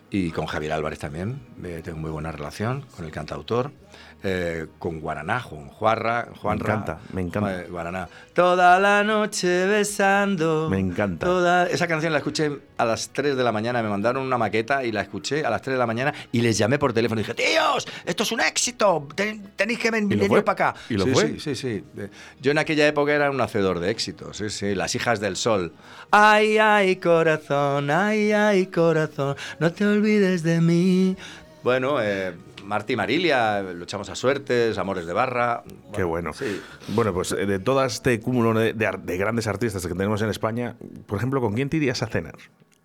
Y 0.09 0.31
con 0.31 0.47
Javier 0.47 0.73
Álvarez 0.73 1.01
también, 1.01 1.41
eh, 1.65 1.81
tengo 1.83 1.99
muy 1.99 2.13
buena 2.13 2.31
relación, 2.31 2.83
con 2.95 3.05
el 3.05 3.11
cantautor. 3.11 3.73
Eh, 4.23 4.67
con 4.79 5.01
Guaraná, 5.01 5.41
Juan 5.41 5.69
Juarra, 5.69 6.29
Juanra. 6.41 6.75
encanta, 6.75 6.99
me 7.13 7.21
encanta. 7.23 7.61
Eh, 7.63 7.67
Guaraná. 7.71 8.09
Toda 8.35 8.79
la 8.81 9.05
noche 9.05 9.67
besando. 9.67 10.69
Me 10.71 10.79
encanta. 10.79 11.25
toda- 11.27 11.67
Esa 11.69 11.87
canción 11.87 12.13
la 12.13 12.19
escuché 12.19 12.51
a 12.79 12.85
las 12.85 13.11
3 13.11 13.37
de 13.37 13.45
la 13.45 13.53
mañana, 13.53 13.83
me 13.83 13.89
mandaron 13.89 14.23
una 14.25 14.39
maqueta 14.39 14.85
y 14.85 14.93
la 14.93 15.03
escuché 15.03 15.45
a 15.45 15.51
las 15.51 15.63
3 15.63 15.75
de 15.75 15.79
la 15.79 15.87
mañana 15.87 16.13
y 16.33 16.41
les 16.41 16.59
llamé 16.59 16.79
por 16.79 16.93
teléfono 16.93 17.21
y 17.21 17.25
dije, 17.25 17.35
tíos, 17.35 17.87
esto 18.07 18.23
es 18.25 18.33
un 18.33 18.41
éxito, 18.41 19.07
ten- 19.15 19.51
tenéis 19.57 19.79
que 19.79 19.91
ven- 19.91 20.11
¿Y 20.11 20.15
lo 20.17 20.23
venir 20.23 20.45
para 20.45 20.71
acá. 20.71 20.81
¿Y 20.89 20.95
lo 20.95 21.05
sí, 21.05 21.11
fue? 21.13 21.29
Sí, 21.39 21.41
sí, 21.41 21.55
sí. 21.55 21.85
Yo 22.41 22.51
en 22.51 22.59
aquella 22.59 22.87
época 22.87 23.13
era 23.13 23.31
un 23.31 23.41
hacedor 23.41 23.79
de 23.81 23.91
éxitos, 23.91 24.37
sí, 24.37 24.51
sí. 24.51 24.75
Las 24.75 24.95
hijas 24.95 25.21
del 25.21 25.37
sol. 25.37 25.73
Ay, 26.11 26.59
ay, 26.59 26.97
corazón, 26.97 27.91
ay, 27.91 28.33
ay, 28.33 28.67
corazón, 28.67 29.37
no 29.61 29.73
te 29.73 29.87
olvides 29.87 30.43
de 30.43 30.61
mí. 30.61 31.17
Bueno, 31.63 32.01
eh, 32.01 32.33
Marta 32.69 32.93
y 32.93 32.97
Marilia, 32.97 33.63
luchamos 33.63 34.11
a 34.11 34.15
suertes, 34.15 34.77
amores 34.77 35.07
de 35.07 35.15
barra. 35.15 35.65
Qué 35.97 36.05
bueno. 36.05 36.35
Sí. 36.35 36.61
Bueno, 36.89 37.15
pues 37.15 37.33
eh, 37.33 37.47
de 37.47 37.59
todo 37.59 37.83
este 37.83 38.21
cúmulo 38.21 38.53
de, 38.53 38.75
de 38.75 38.87
ar- 38.87 39.01
de 39.01 39.17
grandes 39.17 39.47
artistas 39.47 39.81
que 39.87 39.95
tenemos 39.95 40.21
en 40.21 40.29
España, 40.29 40.77
por 41.07 41.17
ejemplo, 41.17 41.41
¿con 41.41 41.55
quién 41.55 41.71
te 41.71 41.79
irías 41.79 42.03
a 42.03 42.09
cenar? 42.09 42.35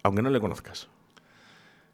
Aunque 0.02 0.22
no 0.22 0.30
le 0.30 0.40
conozcas. 0.40 0.88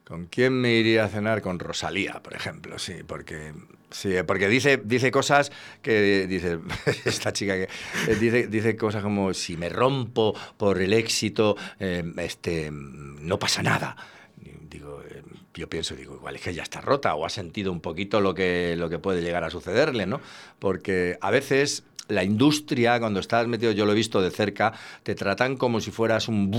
¿Con 0.05 0.27
quién 0.27 0.53
me 0.53 0.73
iría 0.73 1.05
a 1.05 1.07
cenar? 1.07 1.41
Con 1.41 1.57
Rosalía, 1.57 2.21
por 2.21 2.35
ejemplo, 2.35 2.77
sí, 2.77 2.97
porque 3.07 3.53
sí, 3.89 4.13
porque 4.25 4.47
dice, 4.47 4.79
dice 4.83 5.09
cosas 5.09 5.51
que 5.81 6.27
dice 6.27 6.59
esta 7.05 7.33
chica 7.33 7.55
que 7.55 7.63
eh, 8.07 8.15
dice, 8.19 8.45
dice 8.47 8.75
cosas 8.77 9.01
como 9.01 9.33
si 9.33 9.57
me 9.57 9.67
rompo 9.69 10.35
por 10.57 10.79
el 10.79 10.93
éxito, 10.93 11.57
eh, 11.79 12.03
este, 12.17 12.69
no 12.71 13.39
pasa 13.39 13.63
nada. 13.63 13.95
Digo, 14.69 15.01
yo 15.53 15.69
pienso, 15.69 15.95
digo, 15.95 16.15
igual 16.15 16.35
es 16.35 16.41
que 16.41 16.53
ya 16.53 16.63
está 16.63 16.81
rota 16.81 17.15
o 17.15 17.25
ha 17.25 17.29
sentido 17.29 17.71
un 17.71 17.81
poquito 17.81 18.21
lo 18.21 18.33
que, 18.33 18.75
lo 18.77 18.89
que 18.89 18.99
puede 18.99 19.21
llegar 19.21 19.43
a 19.43 19.49
sucederle, 19.49 20.05
¿no? 20.05 20.21
Porque 20.59 21.17
a 21.21 21.31
veces 21.31 21.83
la 22.09 22.23
industria, 22.23 22.99
cuando 22.99 23.19
estás 23.19 23.47
metido, 23.47 23.71
yo 23.71 23.85
lo 23.85 23.91
he 23.91 23.95
visto 23.95 24.21
de 24.21 24.31
cerca, 24.31 24.73
te 25.03 25.15
tratan 25.15 25.55
como 25.55 25.79
si 25.79 25.91
fueras 25.91 26.27
un... 26.27 26.51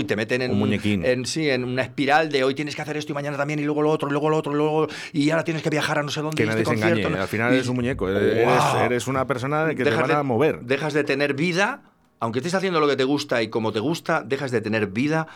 y 0.00 0.04
te 0.04 0.16
meten 0.16 0.42
en 0.42 0.52
un 0.52 0.58
muñequín. 0.58 1.04
En, 1.04 1.26
sí, 1.26 1.48
en 1.48 1.64
una 1.64 1.82
espiral 1.82 2.30
de 2.30 2.42
hoy 2.42 2.54
tienes 2.54 2.74
que 2.74 2.82
hacer 2.82 2.96
esto 2.96 3.12
y 3.12 3.14
mañana 3.14 3.36
también 3.36 3.60
y 3.60 3.64
luego 3.64 3.82
lo 3.82 3.90
otro 3.90 4.08
y 4.08 4.12
luego 4.12 4.30
lo 4.30 4.38
otro 4.38 4.52
y 4.52 4.56
luego 4.56 4.88
y 5.12 5.30
ahora 5.30 5.44
tienes 5.44 5.62
que 5.62 5.70
viajar 5.70 5.98
a 5.98 6.02
no 6.02 6.10
sé 6.10 6.22
dónde. 6.22 6.36
Que 6.36 6.46
nadie 6.46 6.62
este 6.62 6.76
se 6.76 6.82
engañe, 6.82 7.04
al 7.04 7.28
final 7.28 7.52
eres 7.52 7.68
un 7.68 7.76
muñeco, 7.76 8.08
eres, 8.08 9.06
una 9.06 9.26
persona 9.26 9.74
que 9.74 9.84
te 9.84 9.90
van 9.90 10.10
a 10.10 10.22
mover. 10.22 10.60
Dejas 10.62 10.94
de 10.94 11.04
tener 11.04 11.34
vida 11.34 11.82
aunque 12.20 12.38
estés 12.38 12.54
haciendo 12.54 12.78
lo 12.78 12.86
que 12.86 12.94
te 12.94 13.02
gusta 13.02 13.42
y 13.42 13.48
como 13.48 13.72
te 13.72 13.80
gusta, 13.80 14.22
dejas 14.22 14.52
de 14.52 14.60
tener 14.60 14.86
vida 14.86 15.26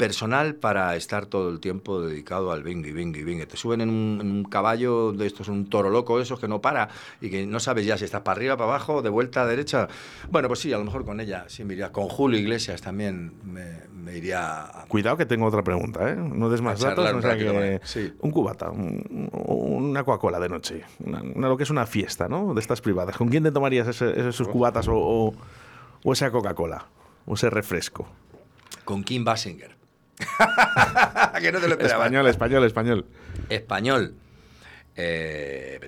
personal 0.00 0.54
para 0.54 0.96
estar 0.96 1.26
todo 1.26 1.50
el 1.50 1.60
tiempo 1.60 2.00
dedicado 2.00 2.52
al 2.52 2.62
bing 2.62 2.86
y 2.86 2.90
bing. 2.90 3.46
Te 3.46 3.58
suben 3.58 3.82
en 3.82 3.90
un, 3.90 4.44
caballo 4.44 5.12
de 5.12 5.26
estos, 5.26 5.48
un 5.48 5.68
toro 5.68 5.90
loco, 5.90 6.18
esos 6.22 6.40
que 6.40 6.48
no 6.48 6.62
para 6.62 6.88
y 7.20 7.28
que 7.28 7.44
no 7.44 7.60
sabes 7.60 7.84
ya 7.84 7.98
si 7.98 8.06
estás 8.06 8.22
para 8.22 8.38
arriba, 8.38 8.56
para 8.56 8.70
abajo, 8.70 9.02
de 9.02 9.10
vuelta 9.10 9.42
a 9.42 9.46
derecha. 9.46 9.88
Bueno, 10.30 10.48
pues 10.48 10.60
sí, 10.60 10.72
a 10.72 10.78
lo 10.78 10.84
mejor 10.84 11.04
con 11.04 11.20
ella 11.20 11.44
sí 11.48 11.64
me 11.64 11.74
iría. 11.74 11.92
Con 11.92 12.08
Julio 12.08 12.40
Iglesias 12.40 12.80
también 12.80 13.34
me, 13.44 14.16
iría. 14.16 14.70
Cuidado 14.88 15.18
que 15.18 15.26
tengo 15.26 15.44
otra 15.44 15.62
pregunta, 15.62 16.08
¿eh? 16.08 16.16
No 16.16 16.48
des 16.48 16.62
más 16.62 16.80
datos. 16.80 17.04
Que, 17.36 17.78
Un 18.20 18.30
cubata, 18.30 18.70
una 18.70 20.02
Coca-Cola 20.02 20.40
de 20.40 20.48
noche, 20.48 20.84
una, 21.00 21.22
lo 21.46 21.58
que 21.58 21.64
es 21.64 21.70
una 21.70 21.84
fiesta, 21.84 22.26
¿no? 22.26 22.54
De 22.54 22.60
estas 22.60 22.80
privadas. 22.80 23.18
¿Con 23.18 23.28
quién 23.28 23.42
te 23.42 23.52
tomarías 23.52 23.86
esos 24.00 24.48
cubatas 24.48 24.88
o, 24.88 25.34
o 26.02 26.12
esa 26.14 26.30
Coca-Cola? 26.30 26.86
O 27.26 27.34
ese 27.34 27.50
refresco. 27.50 28.08
Con 28.86 29.04
Kim 29.04 29.24
Basinger. 29.24 29.79
que 31.40 31.52
no 31.52 31.60
te 31.60 31.68
lo 31.68 31.74
Español, 31.78 32.26
español, 32.28 32.64
español. 32.64 33.06
Español. 33.48 34.14
Eh, 34.96 35.80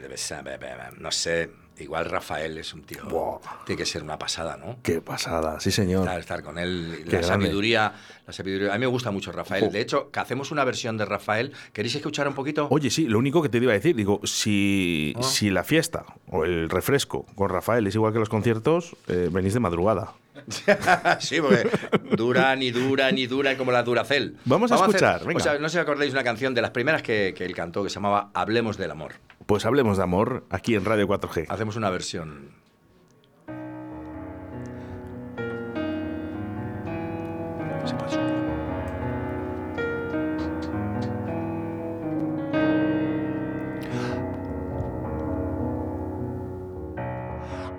no 0.98 1.10
sé, 1.10 1.50
igual 1.78 2.06
Rafael 2.06 2.56
es 2.58 2.72
un 2.72 2.82
tío. 2.82 3.40
Tiene 3.66 3.78
que 3.78 3.86
ser 3.86 4.02
una 4.02 4.18
pasada, 4.18 4.56
¿no? 4.56 4.78
Qué 4.82 5.00
pasada, 5.00 5.60
sí, 5.60 5.70
señor. 5.70 6.08
Estar, 6.18 6.42
con 6.42 6.58
él. 6.58 7.04
La 7.06 7.22
sabiduría, 7.22 7.92
la 8.26 8.32
sabiduría, 8.32 8.70
A 8.70 8.74
mí 8.74 8.80
me 8.80 8.86
gusta 8.86 9.10
mucho 9.10 9.32
Rafael. 9.32 9.70
De 9.70 9.80
hecho, 9.80 10.10
que 10.10 10.20
hacemos 10.20 10.50
una 10.50 10.64
versión 10.64 10.96
de 10.96 11.04
Rafael. 11.04 11.52
¿Queréis 11.72 11.94
escuchar 11.94 12.28
un 12.28 12.34
poquito? 12.34 12.68
Oye, 12.70 12.90
sí, 12.90 13.06
lo 13.06 13.18
único 13.18 13.42
que 13.42 13.48
te 13.48 13.58
iba 13.58 13.72
a 13.72 13.74
decir, 13.74 13.96
digo, 13.96 14.20
si, 14.24 15.14
ah. 15.16 15.22
si 15.22 15.50
la 15.50 15.64
fiesta 15.64 16.04
o 16.28 16.44
el 16.44 16.70
refresco 16.70 17.26
con 17.34 17.48
Rafael 17.48 17.86
es 17.86 17.94
igual 17.94 18.12
que 18.12 18.18
los 18.18 18.28
conciertos, 18.28 18.96
eh, 19.08 19.28
venís 19.30 19.54
de 19.54 19.60
madrugada. 19.60 20.14
sí, 21.20 21.40
porque 21.40 21.68
duran 22.16 22.62
y 22.62 22.70
duran 22.70 23.18
y 23.18 23.26
duran 23.26 23.56
como 23.56 23.72
la 23.72 23.82
Duracel. 23.82 24.36
Vamos, 24.44 24.72
a 24.72 24.76
escuchar. 24.76 25.22
O 25.34 25.40
sea, 25.40 25.58
no 25.58 25.68
sé 25.68 25.74
si 25.74 25.78
acordáis 25.78 26.12
una 26.12 26.24
canción 26.24 26.54
de 26.54 26.62
las 26.62 26.70
primeras 26.70 27.02
que, 27.02 27.34
que 27.36 27.44
él 27.44 27.54
cantó 27.54 27.82
que 27.82 27.90
se 27.90 27.96
llamaba 27.96 28.30
Hablemos 28.34 28.76
del 28.76 28.90
amor. 28.90 29.14
Pues 29.46 29.66
hablemos 29.66 29.96
de 29.96 30.02
amor 30.04 30.46
aquí 30.50 30.74
en 30.74 30.84
Radio 30.84 31.06
4G. 31.08 31.46
Hacemos 31.48 31.76
una 31.76 31.90
versión. 31.90 32.61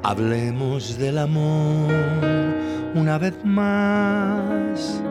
Hablemos 0.05 0.97
del 0.97 1.17
amor 1.17 1.89
una 2.93 3.17
vez 3.17 3.33
más, 3.45 5.01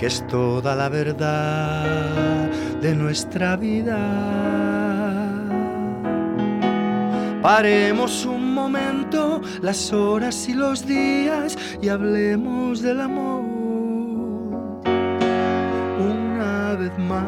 que 0.00 0.06
es 0.06 0.26
toda 0.26 0.74
la 0.74 0.88
verdad 0.88 2.50
de 2.80 2.92
nuestra 2.96 3.54
vida. 3.56 4.00
Paremos 7.40 8.26
un 8.26 8.52
momento 8.52 9.40
las 9.60 9.92
horas 9.92 10.48
y 10.48 10.54
los 10.54 10.84
días 10.84 11.56
y 11.80 11.88
hablemos 11.88 12.82
del 12.82 13.00
amor 13.00 13.44
una 16.00 16.74
vez 16.74 16.98
más. 16.98 17.20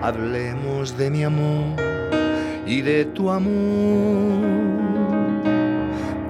Hablemos 0.00 0.96
de 0.96 1.10
mi 1.10 1.24
amor 1.24 1.87
y 2.68 2.82
de 2.82 3.06
tu 3.06 3.30
amor, 3.30 4.44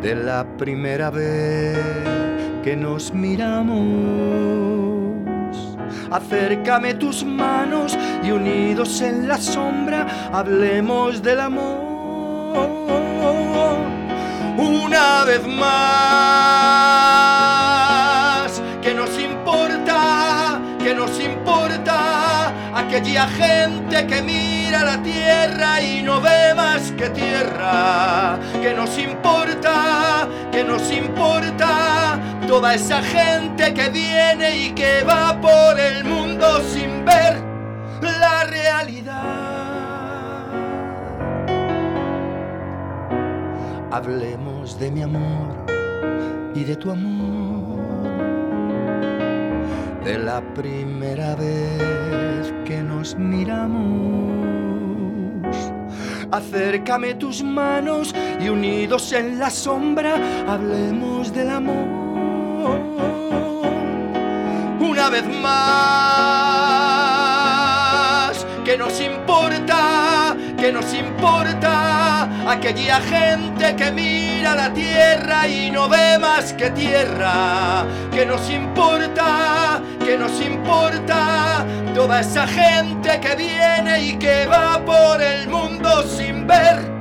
de 0.00 0.14
la 0.14 0.46
primera 0.56 1.10
vez 1.10 1.76
que 2.62 2.76
nos 2.76 3.12
miramos. 3.12 3.76
Acércame 6.12 6.94
tus 6.94 7.24
manos 7.24 7.98
y 8.22 8.30
unidos 8.30 9.00
en 9.00 9.26
la 9.26 9.36
sombra 9.38 10.30
hablemos 10.32 11.20
del 11.22 11.40
amor. 11.40 11.88
Una 14.56 15.24
vez 15.24 15.44
más, 15.46 15.72
que 18.80 18.94
nos 18.94 19.10
importa, 19.20 20.60
que 20.82 20.94
nos 20.94 21.20
importa 21.20 22.52
aquella 22.78 23.26
gente 23.26 24.06
que 24.06 24.22
mira 24.22 24.47
a 24.74 24.84
la 24.84 25.02
tierra 25.02 25.80
y 25.80 26.02
no 26.02 26.20
ve 26.20 26.54
más 26.54 26.92
que 26.92 27.08
tierra. 27.10 28.38
Que 28.60 28.74
nos 28.74 28.98
importa, 28.98 30.28
que 30.50 30.64
nos 30.64 30.90
importa 30.90 32.18
toda 32.46 32.74
esa 32.74 33.02
gente 33.02 33.74
que 33.74 33.88
viene 33.90 34.56
y 34.56 34.70
que 34.72 35.02
va 35.04 35.38
por 35.40 35.78
el 35.78 36.04
mundo 36.04 36.60
sin 36.72 37.04
ver 37.04 37.42
la 38.00 38.44
realidad. 38.44 39.48
Hablemos 43.90 44.78
de 44.78 44.90
mi 44.90 45.02
amor 45.02 45.66
y 46.54 46.64
de 46.64 46.76
tu 46.76 46.90
amor. 46.90 47.78
De 50.04 50.18
la 50.18 50.40
primera 50.54 51.34
vez 51.34 52.54
que 52.64 52.82
nos 52.82 53.16
miramos 53.16 54.47
Acércame 56.30 57.14
tus 57.14 57.42
manos 57.42 58.14
y 58.38 58.50
unidos 58.50 59.12
en 59.12 59.38
la 59.38 59.48
sombra 59.50 60.14
hablemos 60.46 61.32
del 61.32 61.48
amor. 61.48 61.88
Una 64.80 65.08
vez 65.08 65.24
más, 65.26 65.56
que 68.64 68.76
nos 68.76 69.00
importa, 69.00 70.36
que 70.58 70.70
nos 70.70 70.92
importa 70.92 72.50
aquella 72.50 73.00
gente 73.00 73.74
que 73.74 73.90
mira 73.90 74.27
la 74.42 74.72
tierra 74.72 75.46
y 75.46 75.70
no 75.70 75.88
ve 75.88 76.18
más 76.18 76.52
que 76.52 76.70
tierra. 76.70 77.84
Que 78.12 78.26
nos 78.26 78.48
importa, 78.50 79.80
que 80.04 80.16
nos 80.18 80.40
importa 80.40 81.64
toda 81.94 82.20
esa 82.20 82.46
gente 82.46 83.20
que 83.20 83.36
viene 83.36 84.00
y 84.02 84.16
que 84.18 84.46
va 84.46 84.84
por 84.84 85.20
el 85.20 85.48
mundo 85.48 86.02
sin 86.02 86.46
ver 86.46 86.98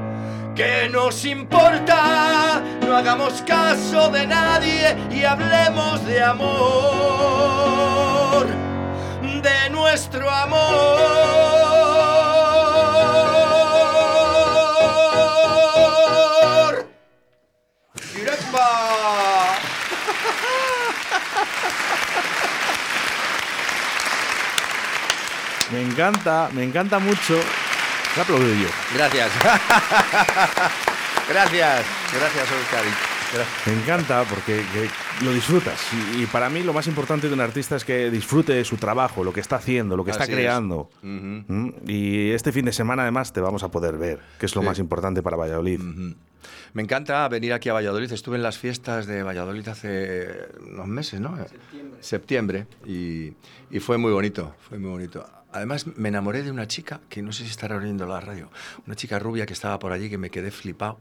que 0.57 0.89
nos 0.89 1.23
importa, 1.23 2.63
no 2.81 2.97
hagamos 2.97 3.43
caso 3.43 4.09
de 4.09 4.25
nadie 4.25 4.97
y 5.11 5.23
hablemos 5.23 6.03
de 6.03 6.23
amor, 6.23 6.47
de 9.21 9.69
nuestro 9.69 10.27
amor. 10.27 11.86
Me 25.71 25.81
encanta, 25.81 26.49
me 26.53 26.63
encanta 26.63 26.97
mucho. 26.97 27.39
Te 28.15 28.21
aplaudo 28.21 28.47
yo. 28.47 28.69
Gracias. 28.95 29.29
gracias, 31.29 31.85
gracias, 32.13 32.47
Oscar. 32.51 32.83
Me 33.65 33.73
encanta 33.73 34.23
porque 34.23 34.63
lo 35.21 35.33
disfrutas. 35.33 35.79
Y, 36.15 36.25
para 36.27 36.49
mí 36.49 36.63
lo 36.63 36.73
más 36.73 36.87
importante 36.87 37.27
de 37.27 37.33
un 37.33 37.41
artista 37.41 37.75
es 37.75 37.83
que 37.83 38.09
disfrute 38.09 38.63
su 38.63 38.77
trabajo, 38.77 39.23
lo 39.23 39.33
que 39.33 39.41
está 39.41 39.57
haciendo, 39.57 39.97
lo 39.97 40.05
que 40.05 40.11
está 40.11 40.25
creando. 40.25 40.89
¿Mm? 41.01 41.69
Y 41.85 42.31
este 42.31 42.51
fin 42.51 42.65
de 42.65 42.71
semana 42.71 43.03
además 43.03 43.33
te 43.33 43.41
vamos 43.41 43.63
a 43.63 43.69
poder 43.69 43.97
ver, 43.97 44.19
que 44.39 44.45
es 44.45 44.55
lo 44.55 44.61
más 44.61 44.79
importante 44.79 45.21
para 45.21 45.35
Valladolid. 45.35 45.81
Me 46.77 46.83
encanta 46.83 47.27
venir 47.27 47.53
aquí 47.53 47.69
a 47.69 47.73
Valladolid. 47.73 48.11
Estuve 48.11 48.35
en 48.35 48.43
las 48.43 48.59
fiestas 48.59 49.07
de 49.07 49.23
Valladolid 49.23 49.67
hace 49.67 50.47
unos 50.61 50.85
meses, 50.85 51.19
¿no? 51.19 51.35
Septiembre. 51.35 51.97
Septiembre. 52.03 52.67
Y, 52.85 53.33
y 53.71 53.79
fue 53.79 53.97
muy 53.97 54.11
bonito, 54.11 54.53
fue 54.59 54.77
muy 54.77 54.91
bonito. 54.91 55.25
Además, 55.57 55.87
me 55.95 56.09
enamoré 56.09 56.43
de 56.43 56.51
una 56.51 56.67
chica, 56.67 57.01
que 57.09 57.21
no 57.21 57.31
sé 57.31 57.43
si 57.43 57.49
estará 57.49 57.77
oyendo 57.77 58.05
la 58.05 58.19
radio, 58.19 58.49
una 58.85 58.95
chica 58.95 59.17
rubia 59.17 59.45
que 59.45 59.53
estaba 59.53 59.79
por 59.79 59.91
allí, 59.91 60.09
que 60.09 60.17
me 60.17 60.29
quedé 60.29 60.51
flipado, 60.51 60.99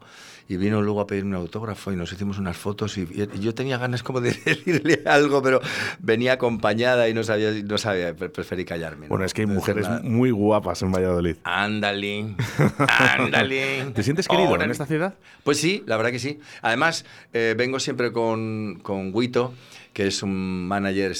y 0.49 0.57
vino 0.57 0.81
luego 0.81 1.01
a 1.01 1.07
pedirme 1.07 1.31
un 1.31 1.43
autógrafo 1.43 1.91
y 1.91 1.95
nos 1.95 2.11
hicimos 2.11 2.39
unas 2.39 2.57
fotos, 2.57 2.97
y, 2.97 3.01
y 3.01 3.39
yo 3.39 3.53
tenía 3.53 3.77
ganas 3.77 4.01
como 4.01 4.19
de 4.19 4.31
decirle 4.45 5.03
algo, 5.05 5.41
pero 5.41 5.61
venía 5.99 6.33
acompañada 6.33 7.07
y 7.07 7.13
no 7.13 7.23
sabía, 7.23 7.51
no 7.51 7.77
sabía 7.77 8.15
preferí 8.15 8.65
callarme. 8.65 9.05
¿no? 9.05 9.09
Bueno, 9.09 9.25
es 9.25 9.33
que 9.33 9.41
hay 9.41 9.47
mujeres 9.47 9.87
muy 10.03 10.31
guapas 10.31 10.81
en 10.81 10.91
Valladolid. 10.91 11.35
Ándale, 11.43 12.35
ándale. 12.87 13.91
¿Te 13.93 14.03
sientes 14.03 14.27
querido 14.27 14.59
en 14.59 14.71
esta 14.71 14.85
ciudad? 14.85 15.13
Pues 15.43 15.59
sí, 15.59 15.83
la 15.85 15.97
verdad 15.97 16.11
que 16.11 16.19
sí. 16.19 16.39
Además, 16.61 17.05
eh, 17.33 17.53
vengo 17.57 17.79
siempre 17.79 18.11
con, 18.11 18.79
con 18.81 19.13
Guito, 19.13 19.53
que 19.97 20.05
es 20.05 20.21
un 20.21 20.67
manager 20.67 21.17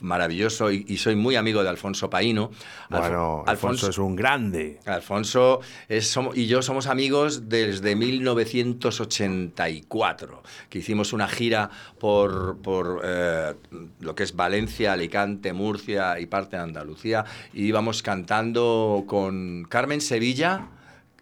maravilloso 0.00 0.70
y, 0.70 0.84
y, 0.86 0.98
soy 0.98 1.16
muy 1.16 1.34
amigo 1.34 1.64
de 1.64 1.70
Alfonso 1.70 2.08
Paino. 2.08 2.52
Bueno, 2.88 3.42
Alfonso, 3.48 3.50
Alfonso 3.50 3.90
es 3.90 3.98
un 3.98 4.14
grande. 4.14 4.78
Alfonso 4.86 5.58
es, 5.88 6.06
somos, 6.06 6.36
y 6.36 6.46
yo 6.46 6.62
somos 6.62 6.86
amigos 6.86 7.48
desde 7.48 7.96
1984, 7.96 10.44
que 10.70 10.78
hicimos 10.78 11.12
una 11.12 11.26
gira 11.26 11.68
por, 11.98 12.58
por 12.58 13.00
eh, 13.02 13.54
lo 13.98 14.14
que 14.14 14.22
es 14.22 14.36
Valencia, 14.36 14.92
Alicante, 14.92 15.52
Murcia 15.52 16.20
y 16.20 16.26
parte 16.26 16.54
de 16.54 16.62
Andalucía, 16.62 17.24
y 17.52 17.64
íbamos 17.64 18.04
cantando 18.04 19.02
con 19.08 19.66
Carmen 19.68 20.00
Sevilla, 20.00 20.68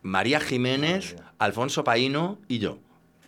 María 0.02 0.38
Jiménez, 0.38 1.16
Alfonso 1.38 1.82
Paino 1.82 2.36
y 2.46 2.58
yo. 2.58 2.78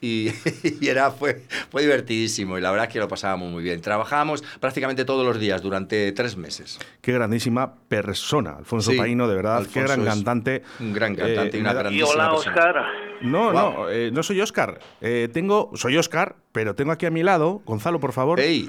Y, 0.05 0.31
y, 0.81 0.89
era, 0.89 1.13
fue, 1.13 1.43
fue 1.71 1.83
divertidísimo 1.83 2.59
y 2.59 2.61
la 2.61 2.71
verdad 2.73 2.89
es 2.89 2.93
que 2.93 2.99
lo 2.99 3.07
pasábamos 3.09 3.51
muy 3.51 3.63
bien. 3.63 3.81
Trabajábamos 3.81 4.43
prácticamente 4.61 5.05
todos 5.05 5.25
los 5.25 5.39
días 5.39 5.63
durante 5.63 6.11
tres 6.13 6.37
meses. 6.37 6.79
Qué 7.01 7.13
grandísima 7.13 7.75
persona, 7.89 8.57
Alfonso 8.59 8.91
sí, 8.91 8.99
Paino, 8.99 9.29
de 9.29 9.37
verdad, 9.37 9.59
Alfonso 9.59 9.79
qué 9.79 9.85
gran 9.87 10.05
cantante. 10.05 10.63
Un 10.81 10.93
gran 10.93 11.15
cantante 11.15 11.57
Eh, 11.57 11.61
y 11.61 11.63
una 11.63 11.73
grandísima 11.73 12.09
Y 12.09 12.13
hola, 12.13 12.31
persona. 12.31 12.51
Oscar. 12.57 12.85
No, 13.23 13.45
Wow. 13.45 13.53
no, 13.53 13.91
eh, 13.91 14.11
no 14.13 14.23
soy 14.25 14.41
Oscar. 14.41 14.81
Eh, 15.01 15.29
tengo, 15.33 15.71
soy 15.75 15.97
Oscar, 15.97 16.35
pero 16.51 16.75
tengo 16.75 16.91
aquí 16.91 17.07
a 17.07 17.11
mi 17.13 17.23
lado, 17.23 17.63
Gonzalo, 17.65 18.01
por 18.01 18.13
favor. 18.13 18.41
¡Ey! 18.41 18.69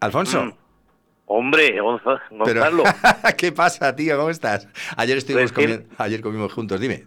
Alfonso. 0.00 0.44
Mm. 0.46 0.52
Hombre, 1.26 1.80
Gonza- 1.80 2.20
Pero, 2.44 2.60
Gonzalo. 2.60 2.82
¿Qué 3.38 3.52
pasa, 3.52 3.94
tío? 3.94 4.16
¿Cómo 4.18 4.30
estás? 4.30 4.66
Ayer 4.96 5.16
estuvimos 5.16 5.52
Pues 5.52 5.66
que- 5.66 5.74
comi- 5.80 5.86
ayer 5.98 6.20
comimos 6.20 6.52
juntos, 6.52 6.80
dime. 6.80 7.04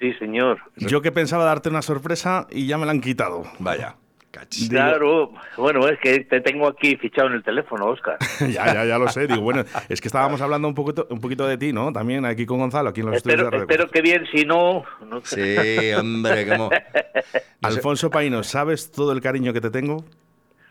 Sí, 0.00 0.12
señor. 0.14 0.58
Yo 0.76 1.02
que 1.02 1.10
pensaba 1.12 1.44
darte 1.44 1.68
una 1.68 1.82
sorpresa 1.82 2.46
y 2.50 2.66
ya 2.66 2.78
me 2.78 2.86
la 2.86 2.92
han 2.92 3.00
quitado. 3.00 3.42
Vaya. 3.58 3.96
cachis. 4.30 4.68
Digo- 4.68 4.80
Claro. 4.82 5.32
Bueno, 5.56 5.88
es 5.88 5.98
que 6.00 6.20
te 6.20 6.40
tengo 6.40 6.68
aquí 6.68 6.96
fichado 6.96 7.28
en 7.28 7.34
el 7.34 7.42
teléfono, 7.42 7.86
Oscar. 7.86 8.16
ya, 8.40 8.72
ya, 8.72 8.84
ya 8.84 8.98
lo 8.98 9.08
sé. 9.08 9.26
Digo, 9.26 9.40
bueno, 9.40 9.64
es 9.88 10.00
que 10.00 10.08
estábamos 10.08 10.40
hablando 10.40 10.68
un 10.68 10.74
poquito, 10.74 11.06
un 11.10 11.20
poquito 11.20 11.46
de 11.46 11.56
ti, 11.58 11.72
¿no? 11.72 11.92
También 11.92 12.24
aquí 12.26 12.44
con 12.46 12.58
Gonzalo, 12.58 12.90
aquí 12.90 13.00
en 13.00 13.06
los 13.06 13.16
estudios 13.16 13.40
espero, 13.40 13.50
de 13.50 13.66
Radio 13.66 13.70
espero 13.72 13.90
que 13.90 14.02
bien, 14.02 14.26
si 14.30 14.44
no... 14.44 14.84
no 15.08 15.20
sé. 15.24 15.80
Sí, 15.80 15.92
hombre, 15.94 16.46
cómo. 16.46 16.70
Alfonso 17.62 18.10
Paino, 18.10 18.42
¿sabes 18.44 18.92
todo 18.92 19.12
el 19.12 19.20
cariño 19.20 19.52
que 19.52 19.60
te 19.60 19.70
tengo? 19.70 20.04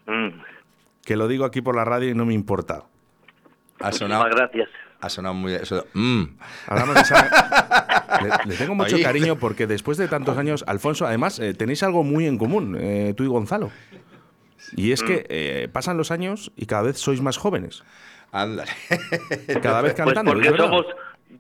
Mm, 0.06 0.40
Que 1.04 1.16
lo 1.18 1.28
digo 1.28 1.44
aquí 1.44 1.62
por 1.62 1.76
la 1.76 1.84
radio 1.84 2.10
y 2.10 2.13
no 2.16 2.26
me 2.26 2.34
importa. 2.34 2.84
Ha 3.82 3.92
sonado, 3.92 4.24
muchísimas 4.24 4.50
gracias. 4.52 4.70
ha 5.02 5.10
sonado 5.10 5.34
muy. 5.36 5.54
eso- 5.54 5.86
mm. 5.94 6.24
Hablamos 6.68 6.96
de 6.96 7.02
esa- 7.02 7.86
le, 8.24 8.50
le 8.52 8.56
tengo 8.58 8.76
mucho 8.76 8.96
Oye. 8.96 9.04
cariño 9.04 9.36
porque 9.38 9.67
después 9.67 9.98
de 9.98 10.08
tantos 10.08 10.38
años, 10.38 10.63
Alfonso, 10.67 11.06
además, 11.06 11.39
eh, 11.39 11.54
tenéis 11.54 11.84
algo 11.84 12.04
muy 12.04 12.26
en 12.26 12.38
común, 12.38 12.78
eh, 12.80 13.13
tú 13.15 13.24
y 13.24 13.28
Gonzalo. 13.28 13.70
Y 14.76 14.91
es 14.91 15.02
que 15.04 15.26
eh, 15.30 15.70
pasan 15.72 15.98
los 15.98 16.12
años 16.12 16.52
y 16.58 16.65
cada 16.65 16.84
vez 16.84 16.98
sois 16.98 17.22
más 17.22 17.38
jóvenes. 17.38 17.84
Ándale. 18.32 18.72
Cada 19.62 19.82
vez 19.82 19.93
Pues 19.93 20.06
cantando. 20.06 20.32
porque 20.34 20.48
es 20.48 20.52
verdad. 20.52 20.65
somos, 20.67 20.86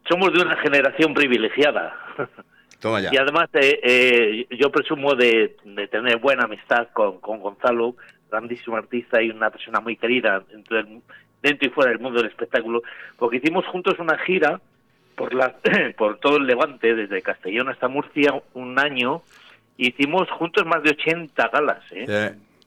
somos 0.09 0.33
de 0.33 0.41
una 0.41 0.55
generación 0.57 1.13
privilegiada. 1.13 1.93
Toma 2.79 3.01
ya. 3.01 3.09
Y 3.11 3.17
además 3.17 3.49
eh, 3.53 3.79
eh, 3.83 4.47
yo 4.57 4.71
presumo 4.71 5.13
de, 5.15 5.57
de 5.65 5.87
tener 5.89 6.17
buena 6.19 6.45
amistad 6.45 6.87
con, 6.93 7.19
con 7.19 7.39
Gonzalo, 7.41 7.95
grandísimo 8.31 8.77
artista 8.77 9.21
y 9.21 9.29
una 9.31 9.49
persona 9.49 9.81
muy 9.81 9.97
querida 9.97 10.41
dentro, 10.49 10.77
del- 10.77 11.01
dentro 11.41 11.67
y 11.67 11.71
fuera 11.71 11.91
del 11.91 11.99
mundo 11.99 12.19
del 12.21 12.29
espectáculo, 12.29 12.81
porque 13.17 13.37
hicimos 13.37 13.65
juntos 13.65 13.95
una 13.99 14.17
gira 14.19 14.61
por, 15.17 15.33
la, 15.33 15.55
por 15.97 16.19
todo 16.19 16.37
el 16.37 16.45
Levante, 16.47 16.95
desde 16.95 17.21
Castellón 17.21 17.67
hasta 17.67 17.89
Murcia, 17.89 18.41
un 18.53 18.79
año. 18.79 19.21
Hicimos 19.77 20.29
juntos 20.31 20.65
más 20.65 20.81
de 20.83 20.91
80 20.91 21.49
galas. 21.49 21.83
¿eh? 21.91 22.05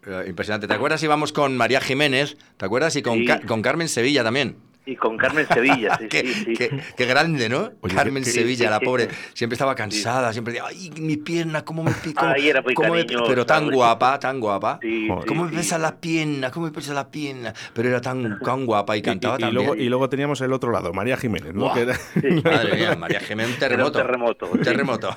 Eh, 0.07 0.25
impresionante. 0.29 0.67
¿Te 0.67 0.75
acuerdas? 0.75 1.03
Íbamos 1.03 1.33
con 1.33 1.57
María 1.57 1.81
Jiménez, 1.81 2.37
¿te 2.57 2.65
acuerdas? 2.67 2.95
Y 2.97 3.03
con, 3.03 3.19
Sí. 3.19 3.25
Ca- 3.27 3.41
con 3.41 3.63
Carmen 3.63 3.89
Sevilla 3.89 4.23
también. 4.23 4.57
Y 4.87 4.97
con 4.97 5.16
Carmen 5.19 5.47
Sevilla, 5.47 5.97
sí, 5.99 6.07
qué, 6.11 6.21
sí, 6.23 6.33
sí. 6.47 6.53
qué- 6.55 6.81
qué 6.97 7.05
grande, 7.07 7.49
¿no? 7.49 7.71
Oye, 7.83 7.95
Carmen 7.95 8.25
qué- 8.25 8.31
Sevilla, 8.31 8.71
la 8.71 8.81
pobre, 8.81 9.09
siempre 9.35 9.55
estaba 9.55 9.75
cansada, 9.75 10.33
siempre 10.33 10.55
decía, 10.55 10.69
ay, 10.69 10.90
mi 11.01 11.16
pierna, 11.19 11.64
cómo 11.64 11.85
me 11.85 11.93
pica. 11.93 12.33
Ay, 12.33 12.49
era 12.49 12.62
muy 12.62 12.75
cariñosa, 12.75 13.25
Pero 13.29 13.45
tan 13.47 13.71
guapa, 13.71 14.19
tan 14.19 14.40
guapa. 14.40 14.79
Sí, 14.81 15.07
Joder. 15.07 15.23
sí, 15.23 15.29
¿Cómo 15.29 15.45
me 15.45 15.51
sí. 15.51 15.57
pesa 15.57 15.79
las 15.79 15.93
piernas? 15.93 16.51
¿Cómo 16.51 16.66
me 16.66 16.73
pesa 16.73 16.95
las 16.95 17.05
piernas? 17.07 17.55
Pero 17.75 17.88
era 17.90 18.01
tan, 18.01 18.38
tan 18.45 18.64
guapa 18.66 18.97
y 18.97 19.01
Y- 19.01 19.03
cantaba 19.03 19.37
y, 19.38 19.38
y 19.38 19.45
tan 19.45 19.55
luego, 19.55 19.73
bien. 19.75 19.87
y 19.87 19.88
luego 19.90 20.09
teníamos 20.09 20.40
el 20.40 20.53
otro 20.53 20.73
lado, 20.73 20.93
María 20.95 21.16
Jiménez, 21.19 21.55
¿no? 21.55 21.77
Era- 21.77 21.97
Madre 22.45 22.75
mía, 22.77 22.97
María 22.97 23.21
Jiménez, 23.21 23.59
un 23.59 23.62
Era 23.64 23.85
un 23.87 23.93
terremoto. 23.93 23.99
terremoto, 23.99 24.47
Un 24.51 24.59
sí. 24.59 24.64
terremoto. 24.64 25.16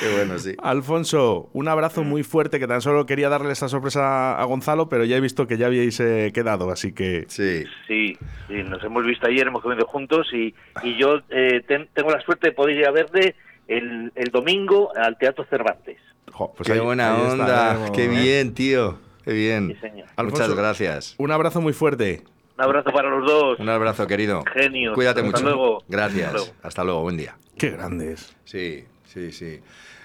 Qué 0.00 0.12
bueno, 0.16 0.38
sí. 0.38 0.54
Alfonso, 0.62 1.50
un 1.52 1.68
abrazo 1.68 2.02
muy 2.04 2.22
fuerte 2.24 2.58
que 2.58 2.66
tan 2.66 2.80
solo 2.82 3.06
quería 3.06 3.28
darle 3.28 3.52
esta 3.52 3.68
sorpresa 3.68 4.38
a 4.40 4.44
Gonzalo, 4.44 4.88
pero 4.88 5.04
ya 5.04 5.16
he 5.16 5.20
visto 5.20 5.46
que 5.46 5.56
ya 5.56 5.66
habíais 5.66 5.98
eh, 6.00 6.30
quedado, 6.34 6.70
así 6.70 6.92
que 6.92 7.24
Sí. 7.28 7.64
Sí, 7.86 8.16
sí, 8.50 8.62
nos 8.62 8.82
hemos 8.84 9.04
visto 9.04 9.26
ayer, 9.26 9.46
hemos 9.46 9.62
comido 9.62 9.86
juntos 9.86 10.28
y, 10.32 10.54
y 10.82 10.98
yo 11.00 11.20
eh, 11.30 11.62
ten- 11.66 11.88
tengo 11.94 12.10
la 12.10 12.20
suerte 12.20 12.48
de 12.48 12.52
poder 12.52 12.76
ir 12.76 12.86
a 12.86 12.90
verte 12.90 13.34
el, 13.68 14.12
el 14.14 14.30
domingo 14.30 14.90
al 14.96 15.16
Teatro 15.16 15.44
Cervantes. 15.48 15.96
jo, 16.32 16.52
pues 16.54 16.66
qué 16.66 16.74
ahí- 16.74 16.80
buena 16.80 17.14
ahí 17.16 17.30
onda. 17.32 17.90
Qué 17.94 18.04
¿eh? 18.04 18.08
bien, 18.08 18.52
tío. 18.54 18.98
Qué 19.24 19.32
bien. 19.32 19.68
Sí, 19.68 19.80
señor. 19.80 20.08
Alfonso, 20.16 20.42
Muchas 20.44 20.56
gracias. 20.56 21.14
Un 21.18 21.30
abrazo 21.30 21.60
muy 21.60 21.72
fuerte. 21.72 22.22
Un 22.58 22.64
abrazo 22.64 22.90
para 22.92 23.08
los 23.10 23.26
dos. 23.26 23.58
Un 23.60 23.68
abrazo, 23.68 24.06
querido. 24.06 24.42
Genios. 24.52 24.94
Cuídate 24.94 25.20
Hasta 25.20 25.30
mucho. 25.32 25.44
luego. 25.44 25.84
Gracias. 25.88 26.26
Hasta 26.26 26.36
luego. 26.38 26.52
Hasta 26.62 26.84
luego. 26.84 27.02
Buen 27.02 27.16
día. 27.16 27.36
Qué 27.56 27.70
grandes. 27.70 28.36
Sí, 28.44 28.84
sí, 29.04 29.32
sí. 29.32 29.60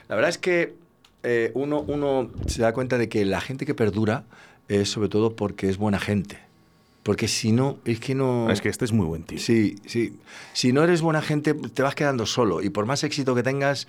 La 0.08 0.15
verdad 0.15 0.29
es 0.29 0.38
que 0.38 0.73
eh, 1.23 1.51
uno, 1.53 1.79
uno 1.81 2.29
se 2.47 2.62
da 2.62 2.73
cuenta 2.73 2.97
de 2.97 3.10
que 3.10 3.25
la 3.25 3.41
gente 3.41 3.65
que 3.65 3.73
perdura 3.73 4.23
es 4.67 4.89
sobre 4.89 5.10
todo 5.10 5.36
porque 5.36 5.69
es 5.69 5.77
buena 5.77 5.99
gente. 5.99 6.39
Porque 7.05 7.27
si 7.27 7.51
no, 7.51 7.77
es 7.85 7.99
que 7.99 8.15
no... 8.15 8.49
Es 8.49 8.61
que 8.61 8.69
este 8.69 8.83
es 8.83 8.91
muy 8.91 9.05
buen 9.05 9.21
tío. 9.21 9.37
Sí, 9.37 9.75
sí. 9.85 10.17
Si 10.53 10.73
no 10.73 10.83
eres 10.83 11.01
buena 11.03 11.21
gente, 11.21 11.53
te 11.53 11.83
vas 11.83 11.93
quedando 11.93 12.25
solo. 12.25 12.63
Y 12.63 12.71
por 12.71 12.87
más 12.87 13.03
éxito 13.03 13.35
que 13.35 13.43
tengas, 13.43 13.87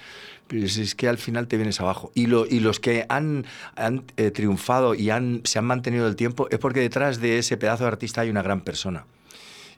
pues 0.49 0.77
es 0.77 0.95
que 0.95 1.09
al 1.09 1.17
final 1.17 1.49
te 1.49 1.57
vienes 1.57 1.81
abajo. 1.81 2.13
Y, 2.15 2.27
lo, 2.27 2.45
y 2.45 2.61
los 2.61 2.79
que 2.79 3.07
han, 3.09 3.47
han 3.75 4.05
eh, 4.19 4.31
triunfado 4.33 4.95
y 4.95 5.09
han, 5.09 5.41
se 5.45 5.59
han 5.59 5.65
mantenido 5.65 6.07
el 6.07 6.15
tiempo 6.15 6.47
es 6.51 6.59
porque 6.59 6.81
detrás 6.81 7.19
de 7.19 7.39
ese 7.39 7.57
pedazo 7.57 7.85
de 7.85 7.89
artista 7.89 8.21
hay 8.21 8.29
una 8.29 8.43
gran 8.43 8.61
persona. 8.61 9.07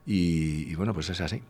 Y, 0.04 0.68
y 0.68 0.74
bueno, 0.74 0.92
pues 0.92 1.08
es 1.08 1.20
así. 1.20 1.36
Eh, 1.36 1.42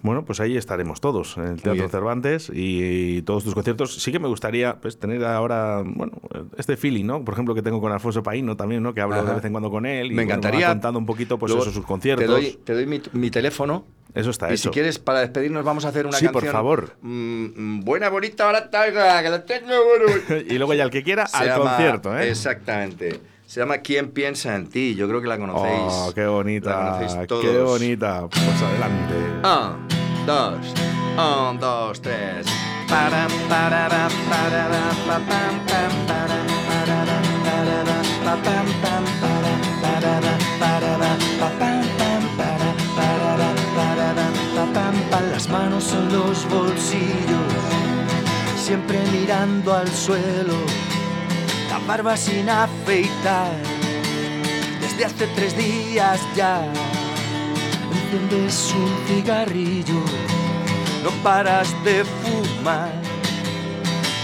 Bueno, 0.00 0.24
pues 0.24 0.38
ahí 0.38 0.56
estaremos 0.56 1.00
todos 1.00 1.36
en 1.38 1.44
el 1.44 1.60
Teatro. 1.62 1.88
Cervantes 1.88 2.50
y, 2.54 3.16
y 3.16 3.22
todos 3.22 3.42
tus 3.42 3.52
conciertos. 3.54 3.96
Sí 4.00 4.12
que 4.12 4.20
me 4.20 4.28
gustaría 4.28 4.76
pues, 4.80 4.96
tener 4.98 5.24
ahora, 5.24 5.82
bueno, 5.84 6.12
este 6.56 6.76
feeling, 6.76 7.04
¿no? 7.04 7.24
Por 7.24 7.34
ejemplo, 7.34 7.52
que 7.54 7.62
tengo 7.62 7.80
con 7.80 7.90
Alfonso 7.90 8.22
Paino 8.22 8.56
también, 8.56 8.82
¿no? 8.82 8.94
Que 8.94 9.00
hablo 9.00 9.16
Ajá. 9.16 9.24
de 9.28 9.34
vez 9.34 9.44
en 9.44 9.52
cuando 9.52 9.70
con 9.70 9.86
él 9.86 10.12
y 10.12 10.14
Me 10.14 10.22
encantaría. 10.22 10.68
contando 10.68 11.00
un 11.00 11.06
poquito, 11.06 11.36
pues 11.38 11.50
Luego 11.50 11.64
eso, 11.64 11.72
sus 11.72 11.84
conciertos. 11.84 12.24
Te 12.26 12.30
doy, 12.30 12.58
te 12.64 12.72
doy 12.74 12.86
mi, 12.86 13.02
mi 13.12 13.30
teléfono. 13.30 13.86
Eso 14.14 14.30
está 14.30 14.48
y 14.50 14.54
hecho. 14.54 14.62
si 14.64 14.68
quieres, 14.70 14.98
para 15.00 15.20
despedirnos, 15.20 15.64
vamos 15.64 15.84
a 15.84 15.88
hacer 15.88 16.06
una 16.06 16.16
Sí, 16.16 16.26
canción. 16.26 16.42
por 16.44 16.52
favor. 16.52 16.96
Mm, 17.02 17.44
mm, 17.56 17.80
buena, 17.84 18.08
bonita, 18.08 18.46
barata, 18.46 18.86
que 19.22 19.28
la 19.30 19.44
tengo, 19.44 19.66
bueno. 19.84 20.42
y 20.48 20.56
luego 20.58 20.74
ya 20.74 20.84
el 20.84 20.90
que 20.90 21.02
quiera 21.02 21.26
Se 21.26 21.36
al 21.38 21.46
llama- 21.48 21.70
concierto, 21.70 22.16
¿eh? 22.18 22.30
Exactamente. 22.30 23.20
Se 23.48 23.60
llama 23.60 23.78
¿Quién 23.78 24.10
piensa 24.10 24.54
en 24.54 24.66
ti? 24.68 24.94
Yo 24.94 25.08
creo 25.08 25.22
que 25.22 25.26
la 25.26 25.38
conocéis. 25.38 25.80
Oh, 25.88 26.12
qué 26.14 26.20
La 26.20 26.28
bonita, 26.28 26.74
conocéis 26.98 27.26
todos. 27.26 27.42
qué 27.42 27.58
bonita. 27.62 28.26
Pues 28.28 28.62
adelante. 28.62 29.14
Un, 29.42 30.26
dos, 30.26 30.74
un, 31.16 31.58
dos, 31.58 32.02
tres. 32.02 32.46
Las 45.32 45.48
manos 45.48 45.92
en 45.92 46.12
los 46.12 46.48
bolsillos, 46.50 47.52
siempre 48.56 48.98
mirando 49.12 49.72
al 49.72 49.88
suelo, 49.88 50.54
la 50.56 50.87
barba 51.88 52.18
sin 52.18 52.50
afeitar, 52.50 53.56
desde 54.78 55.06
hace 55.06 55.26
tres 55.28 55.56
días 55.56 56.20
ya. 56.36 56.62
Enciendes 57.90 58.74
un 58.76 59.06
cigarrillo, 59.06 60.02
no 61.02 61.10
paras 61.22 61.74
de 61.84 62.04
fumar, 62.04 62.92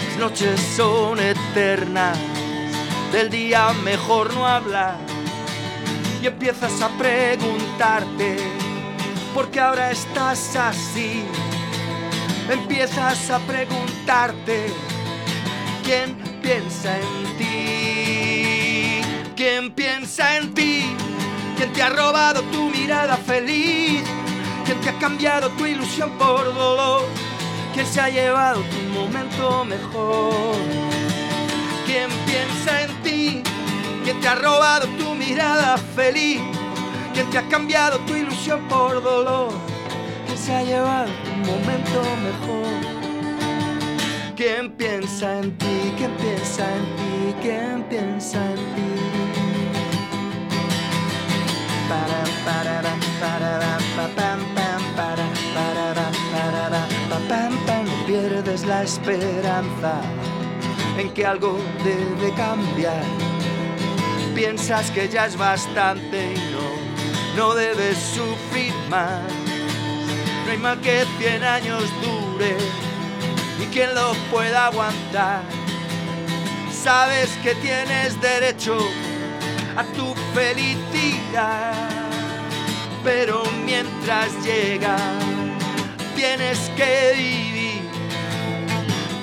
las 0.07 0.19
noches 0.19 0.61
son 0.77 1.19
eternas, 1.19 2.19
del 3.13 3.31
día 3.31 3.73
mejor 3.83 4.35
no 4.35 4.47
hablar. 4.47 4.99
Y 6.21 6.27
empiezas 6.27 6.83
a 6.83 6.89
preguntarte, 6.99 8.37
¿por 9.33 9.51
qué 9.51 9.61
ahora 9.61 9.91
estás 9.91 10.55
así? 10.55 11.25
Empiezas 12.51 13.31
a 13.31 13.39
preguntarte, 13.39 14.67
¿quién 15.83 16.24
piensa 16.45 16.99
en 16.99 17.37
ti? 17.39 19.01
¿Quién 19.35 19.73
piensa 19.73 20.37
en 20.37 20.53
ti? 20.53 20.85
¿Quién 21.57 21.73
te 21.73 21.83
ha 21.83 21.89
robado 21.89 22.43
tu 22.53 22.69
mirada 22.69 23.17
feliz? 23.17 24.03
¿Quién 24.67 24.79
te 24.83 24.91
ha 24.91 24.99
cambiado 24.99 25.49
tu 25.51 25.65
ilusión 25.65 26.11
por 26.19 26.45
dolor? 26.55 27.03
¿Quién 27.73 27.87
se 27.87 28.01
ha 28.01 28.11
llevado 28.11 28.61
tu 28.61 28.77
momento 28.99 29.65
mejor? 29.65 30.55
¿Quién 31.87 32.11
piensa 32.27 32.83
en 32.83 33.03
ti? 33.03 33.43
¿Quién 34.05 34.21
te 34.21 34.29
ha 34.29 34.35
robado 34.35 34.87
tu 34.99 35.15
mirada 35.15 35.79
feliz? 35.97 36.43
¿Quién 37.15 37.31
te 37.31 37.39
ha 37.39 37.49
cambiado 37.49 37.99
tu 38.01 38.15
ilusión 38.15 38.69
por 38.69 39.03
dolor? 39.03 39.49
¿Quién 40.27 40.39
se 40.39 40.55
ha 40.55 40.63
llevado 40.63 41.11
tu 41.25 41.31
momento 41.51 42.03
mejor? 42.23 43.04
¿Quién 44.37 44.73
piensa 44.73 45.39
en 45.39 45.57
ti? 45.59 45.95
¿Quién 45.97 46.11
piensa 46.17 46.65
en 46.75 46.85
ti? 46.97 47.35
¿Quién 47.41 47.85
piensa 47.89 48.45
en 48.51 48.57
ti? 48.57 48.91
Para, 51.89 52.25
para, 52.45 52.81
para, 53.21 53.59
para, 53.95 54.09
pam, 54.17 54.41
pam, 54.57 54.83
para, 54.97 55.27
para, 55.55 55.95
para, 56.33 56.89
pam, 57.29 57.67
pam. 57.67 57.85
No 57.85 58.07
pierdes 58.07 58.65
la 58.67 58.83
esperanza 58.83 60.01
en 60.99 61.11
que 61.15 61.25
algo 61.25 61.57
debe 61.85 62.35
cambiar. 62.35 63.05
Piensas 64.35 64.91
que 64.91 65.09
ya 65.09 65.27
es 65.27 65.37
bastante 65.37 66.35
y 66.35 66.39
no, 66.51 67.47
no 67.47 67.55
debes 67.55 67.97
sufrir 67.99 68.75
más. 68.91 69.23
No 70.45 70.51
hay 70.51 70.59
mal 70.59 70.81
que 70.81 71.05
100 71.21 71.45
años 71.45 71.85
dure 72.03 72.57
y 73.61 73.67
quien 73.67 73.95
lo 73.95 74.13
pueda 74.31 74.67
aguantar. 74.67 75.43
Sabes 76.73 77.31
que 77.43 77.55
tienes 77.57 78.21
derecho 78.21 78.77
a 79.77 79.85
tu 79.97 80.15
felicidad, 80.35 81.73
pero 83.03 83.43
mientras 83.65 84.31
llega 84.45 84.97
tienes 86.15 86.59
que 86.77 87.13
vivir. 87.17 87.83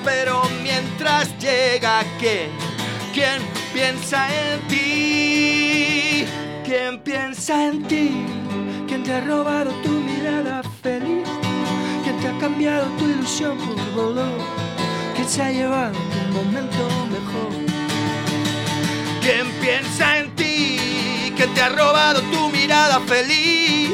Pero 0.03 0.41
mientras 0.63 1.37
llega, 1.39 2.03
¿quién? 2.19 2.51
¿Quién 3.13 3.41
piensa 3.73 4.27
en 4.29 4.67
ti? 4.67 6.25
¿Quién 6.65 6.99
piensa 6.99 7.67
en 7.67 7.83
ti? 7.87 8.25
¿Quién 8.87 9.03
te 9.03 9.13
ha 9.13 9.21
robado 9.21 9.71
tu 9.83 9.89
mirada? 9.89 10.61
¿Quién 12.21 12.37
te 12.37 12.45
ha 12.45 12.49
cambiado 12.49 12.85
tu 12.99 13.05
ilusión 13.05 13.57
por 13.57 13.95
dolor? 13.95 14.37
¿Quién 15.15 15.27
se 15.27 15.41
ha 15.41 15.51
llevado 15.51 15.97
tu 15.97 16.33
momento 16.37 16.87
mejor? 17.09 17.51
¿Quién 19.21 19.51
piensa 19.59 20.19
en 20.19 20.35
ti? 20.35 21.33
¿Quién 21.35 21.51
te 21.55 21.61
ha 21.61 21.69
robado 21.69 22.21
tu 22.31 22.49
mirada 22.49 22.99
feliz? 23.07 23.93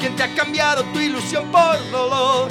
¿Quién 0.00 0.16
te 0.16 0.24
ha 0.24 0.34
cambiado 0.34 0.82
tu 0.92 0.98
ilusión 0.98 1.52
por 1.52 1.78
dolor? 1.92 2.48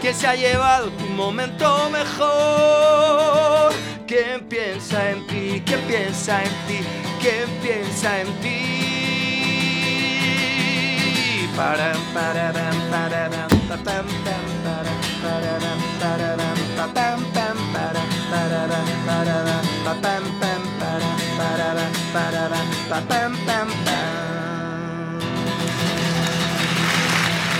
¿Quién 0.00 0.14
se 0.14 0.26
ha 0.26 0.36
llevado 0.36 0.88
tu 0.92 1.04
momento 1.04 1.90
mejor? 1.90 3.74
¿Quién 4.06 4.48
piensa 4.48 5.10
en 5.10 5.26
ti? 5.26 5.62
¿Quién 5.66 5.80
piensa 5.80 6.42
en 6.42 6.50
ti? 6.66 6.80
¿Quién 7.20 7.50
piensa 7.60 8.20
en 8.22 8.28
ti? 8.40 9.01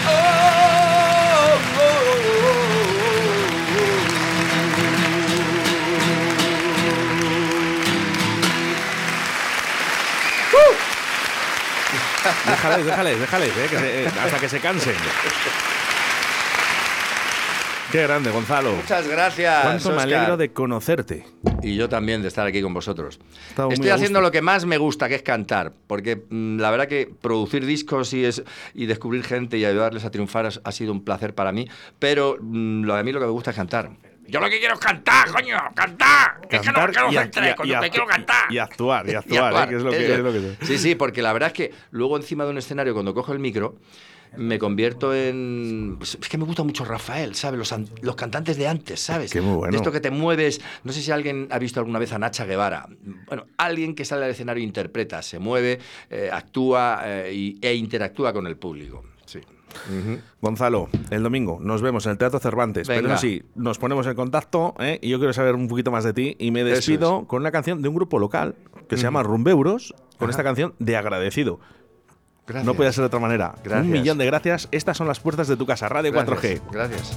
Oh, 0.04 0.18
oh, 1.34 1.62
oh. 1.64 1.78
oh, 1.78 2.56
oh. 2.56 2.61
Déjales, 12.46 12.86
déjales, 12.86 13.20
déjales, 13.20 13.48
eh, 13.56 13.66
que 13.70 13.78
se- 13.78 14.04
eh, 14.04 14.08
hasta 14.22 14.38
que 14.38 14.48
se 14.48 14.60
cansen. 14.60 14.94
Qué 17.90 18.02
grande, 18.04 18.30
Gonzalo. 18.30 18.72
Muchas 18.74 19.06
gracias. 19.06 19.62
Cuánto 19.64 19.90
me 19.90 19.96
alegro 20.02 20.36
de 20.38 20.50
conocerte. 20.50 21.26
Y 21.62 21.76
yo 21.76 21.90
también 21.90 22.22
de 22.22 22.28
estar 22.28 22.46
aquí 22.46 22.62
con 22.62 22.72
vosotros. 22.72 23.20
Estoy 23.74 23.90
haciendo 23.90 24.20
lo 24.22 24.30
que 24.30 24.40
más 24.40 24.64
me 24.64 24.78
gusta, 24.78 25.10
que 25.10 25.16
es 25.16 25.22
cantar, 25.22 25.74
porque 25.86 26.24
mm, 26.30 26.58
la 26.58 26.70
verdad 26.70 26.88
que 26.88 27.10
producir 27.20 27.66
discos 27.66 28.14
y, 28.14 28.24
es, 28.24 28.42
y 28.72 28.86
descubrir 28.86 29.24
gente 29.24 29.58
y 29.58 29.66
ayudarles 29.66 30.06
a 30.06 30.10
triunfar 30.10 30.46
ha, 30.46 30.50
ha 30.64 30.72
sido 30.72 30.90
un 30.92 31.04
placer 31.04 31.34
para 31.34 31.52
mí, 31.52 31.68
pero 31.98 32.38
mm, 32.40 32.84
lo, 32.84 32.94
a 32.94 33.02
mí 33.02 33.12
lo 33.12 33.20
que 33.20 33.26
me 33.26 33.32
gusta 33.32 33.50
es 33.50 33.56
cantar. 33.56 33.90
Yo 34.32 34.40
lo 34.40 34.48
que 34.48 34.58
quiero 34.58 34.74
es 34.74 34.80
cantar, 34.80 35.30
coño, 35.30 35.56
cantar. 35.74 36.40
es 36.48 36.60
que 36.60 36.66
no, 36.72 36.86
que 36.86 36.92
no 36.98 37.12
y, 37.12 37.54
coño, 37.54 37.74
act- 37.80 37.90
quiero 37.90 38.06
cantar. 38.06 38.50
y 38.50 38.58
actuar, 38.58 39.06
y 39.06 39.10
Y 39.12 39.14
actuar, 39.14 39.42
eh, 39.42 39.46
actuar, 39.46 39.68
que 39.68 39.76
es 39.76 39.82
lo 39.82 39.90
que, 39.90 40.04
eso. 40.04 40.14
es 40.14 40.18
lo 40.20 40.32
que- 40.32 40.66
Sí, 40.66 40.78
sí, 40.78 40.94
porque 40.94 41.20
la 41.22 41.32
verdad 41.34 41.48
es 41.48 41.52
que 41.52 41.72
luego 41.90 42.16
encima 42.16 42.44
de 42.44 42.50
un 42.50 42.58
escenario, 42.58 42.94
cuando 42.94 43.12
cojo 43.12 43.32
el 43.32 43.38
micro, 43.38 43.76
me 44.34 44.58
convierto 44.58 45.14
en... 45.14 45.96
pues, 45.98 46.16
es 46.18 46.26
que 46.26 46.38
me 46.38 46.44
gusta 46.46 46.62
mucho 46.62 46.86
Rafael, 46.86 47.34
¿sabes? 47.34 47.58
Los, 47.58 47.70
an- 47.74 47.86
los 48.00 48.16
cantantes 48.16 48.56
de 48.56 48.66
antes, 48.66 48.98
¿sabes? 48.98 49.30
Qué 49.30 49.42
muy 49.42 49.56
bueno. 49.56 49.72
De 49.72 49.76
esto 49.76 49.92
que 49.92 50.00
te 50.00 50.10
mueves... 50.10 50.58
No 50.84 50.92
sé 50.94 51.02
si 51.02 51.10
alguien 51.10 51.48
ha 51.50 51.58
visto 51.58 51.80
alguna 51.80 51.98
vez 51.98 52.14
a 52.14 52.18
Nacha 52.18 52.46
Guevara. 52.46 52.86
Bueno, 53.26 53.44
alguien 53.58 53.94
que 53.94 54.06
sale 54.06 54.24
al 54.24 54.30
escenario 54.30 54.64
interpreta, 54.64 55.20
se 55.20 55.38
mueve, 55.38 55.78
eh, 56.08 56.30
actúa 56.32 57.02
eh, 57.04 57.30
y- 57.34 57.58
e 57.60 57.74
interactúa 57.74 58.32
con 58.32 58.46
el 58.46 58.56
público. 58.56 59.04
Gonzalo, 60.40 60.88
el 61.10 61.22
domingo 61.22 61.58
nos 61.60 61.82
vemos 61.82 62.06
en 62.06 62.12
el 62.12 62.18
Teatro 62.18 62.38
Cervantes. 62.38 62.88
Pero 62.88 63.02
Venga. 63.02 63.14
eso 63.14 63.20
sí, 63.22 63.42
nos 63.54 63.78
ponemos 63.78 64.06
en 64.06 64.14
contacto 64.14 64.74
¿eh? 64.78 64.98
y 65.02 65.08
yo 65.08 65.18
quiero 65.18 65.32
saber 65.32 65.54
un 65.54 65.68
poquito 65.68 65.90
más 65.90 66.04
de 66.04 66.12
ti. 66.12 66.36
Y 66.38 66.50
me 66.50 66.64
despido 66.64 67.26
con 67.26 67.40
una 67.42 67.50
canción 67.50 67.82
de 67.82 67.88
un 67.88 67.94
grupo 67.94 68.18
local 68.18 68.54
que 68.88 68.96
se 68.96 69.02
llama 69.02 69.22
Rumbeuros, 69.22 69.94
con 70.18 70.28
Ajá. 70.28 70.30
esta 70.30 70.42
canción 70.42 70.74
de 70.78 70.96
agradecido. 70.96 71.60
Gracias. 72.46 72.66
No 72.66 72.74
puede 72.74 72.92
ser 72.92 73.02
de 73.02 73.06
otra 73.06 73.20
manera. 73.20 73.54
Gracias. 73.62 73.84
Un 73.86 73.92
millón 73.92 74.18
de 74.18 74.26
gracias. 74.26 74.68
Estas 74.72 74.96
son 74.96 75.06
las 75.06 75.20
puertas 75.20 75.48
de 75.48 75.56
tu 75.56 75.64
casa, 75.66 75.88
Radio 75.88 76.12
Gracias, 76.12 76.38
4G. 76.42 76.60
Gracias. 76.72 77.16